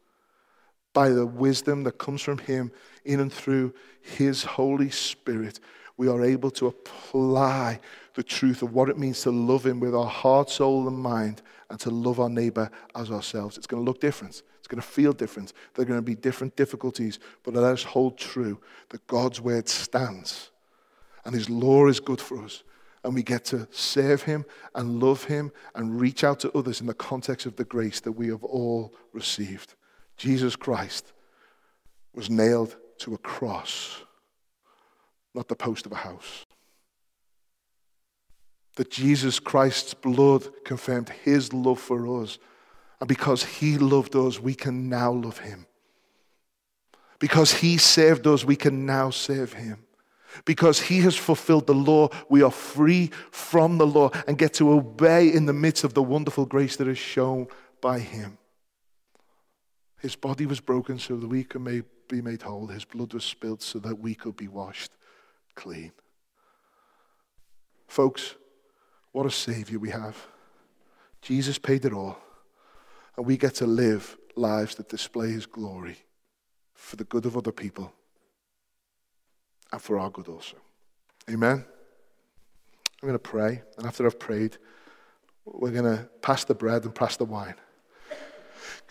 [0.94, 2.72] by the wisdom that comes from Him
[3.06, 5.60] in and through His Holy Spirit,
[5.96, 7.80] we are able to apply
[8.14, 11.42] the truth of what it means to love Him with our heart, soul, and mind,
[11.70, 13.58] and to love our neighbor as ourselves.
[13.58, 14.42] It's going to look different.
[14.60, 15.54] It's going to feel different.
[15.74, 18.60] There are going to be different difficulties, but let us hold true
[18.90, 20.52] that God's word stands
[21.26, 22.64] and His law is good for us.
[23.04, 24.46] And we get to serve Him
[24.76, 28.14] and love Him and reach out to others in the context of the grace that
[28.14, 29.76] we have all received.
[30.18, 31.14] Jesus Christ
[32.14, 34.02] was nailed to a cross,
[35.36, 36.46] not the post of a house
[38.78, 42.38] that Jesus Christ's blood confirmed his love for us.
[43.00, 45.66] And because he loved us, we can now love him.
[47.20, 49.84] Because he saved us, we can now save him.
[50.46, 54.72] Because he has fulfilled the law, we are free from the law and get to
[54.72, 57.48] obey in the midst of the wonderful grace that is shown
[57.82, 58.38] by him.
[60.00, 61.64] His body was broken so that we could
[62.08, 62.68] be made whole.
[62.68, 64.92] His blood was spilled so that we could be washed
[65.56, 65.92] clean.
[67.88, 68.36] Folks,
[69.18, 70.16] what a Savior we have.
[71.24, 72.20] Jesus paid it all.
[73.16, 75.98] And we get to live lives that display His glory
[76.76, 77.92] for the good of other people
[79.72, 80.58] and for our good also.
[81.32, 81.66] Amen.
[83.02, 83.64] I'm going to pray.
[83.78, 84.58] And after I've prayed,
[85.46, 87.56] we're going to pass the bread and pass the wine.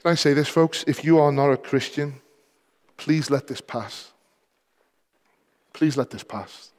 [0.03, 0.83] Can I say this, folks?
[0.89, 2.21] If you are not a Christian,
[2.97, 4.11] please let this pass.
[5.73, 6.73] Please let this pass.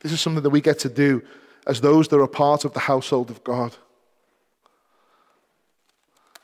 [0.00, 1.22] This is something that we get to do
[1.66, 3.76] as those that are part of the household of God.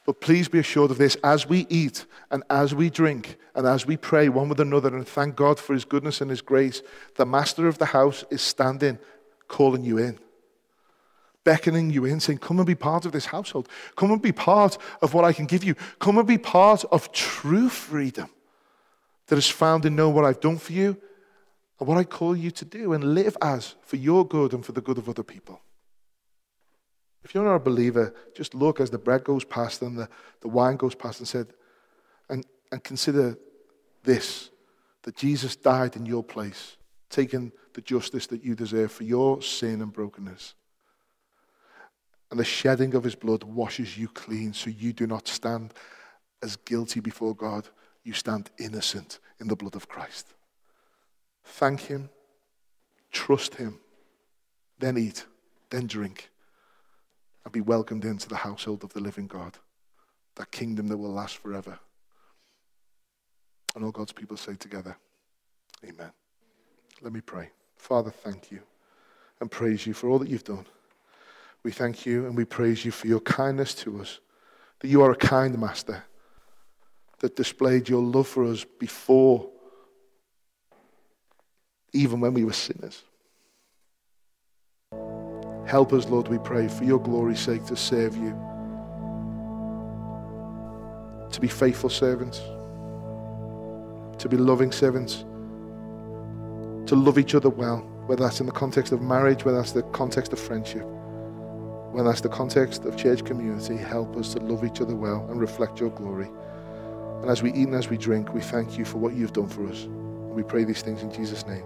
[0.04, 3.86] But please be assured of this as we eat and as we drink and as
[3.86, 6.80] we pray one with another and thank God for his goodness and his grace,
[7.16, 9.00] the master of the house is standing,
[9.48, 10.18] calling you in,
[11.42, 13.68] beckoning you in, saying, Come and be part of this household.
[13.96, 15.74] Come and be part of what I can give you.
[15.98, 18.30] Come and be part of true freedom
[19.26, 20.96] that is found in knowing what I've done for you
[21.78, 24.72] and what I call you to do and live as for your good and for
[24.72, 25.60] the good of other people.
[27.22, 30.08] If you're not a believer, just look as the bread goes past and the,
[30.40, 31.48] the wine goes past and said,
[32.30, 33.36] and, and consider
[34.04, 34.50] this
[35.02, 36.76] that Jesus died in your place,
[37.10, 40.54] taking the justice that you deserve for your sin and brokenness.
[42.30, 45.74] And the shedding of his blood washes you clean so you do not stand
[46.42, 47.68] as guilty before God.
[48.02, 50.34] You stand innocent in the blood of Christ.
[51.46, 52.10] Thank Him,
[53.10, 53.78] trust Him,
[54.78, 55.24] then eat,
[55.70, 56.30] then drink,
[57.44, 59.56] and be welcomed into the household of the living God,
[60.34, 61.78] that kingdom that will last forever.
[63.74, 64.96] And all God's people say together,
[65.84, 66.10] Amen.
[67.02, 67.50] Let me pray.
[67.76, 68.60] Father, thank you
[69.40, 70.64] and praise you for all that you've done.
[71.62, 74.20] We thank you and we praise you for your kindness to us,
[74.80, 76.04] that you are a kind master
[77.18, 79.50] that displayed your love for us before
[81.92, 83.02] even when we were sinners.
[85.66, 88.30] Help us, Lord, we pray, for your glory's sake, to serve you,
[91.32, 92.38] to be faithful servants,
[94.18, 95.24] to be loving servants,
[96.88, 99.82] to love each other well, whether that's in the context of marriage, whether that's the
[99.82, 100.84] context of friendship,
[101.90, 105.40] whether that's the context of church community, help us to love each other well and
[105.40, 106.28] reflect your glory.
[107.22, 109.48] And as we eat and as we drink, we thank you for what you've done
[109.48, 109.86] for us.
[109.86, 111.64] We pray these things in Jesus' name.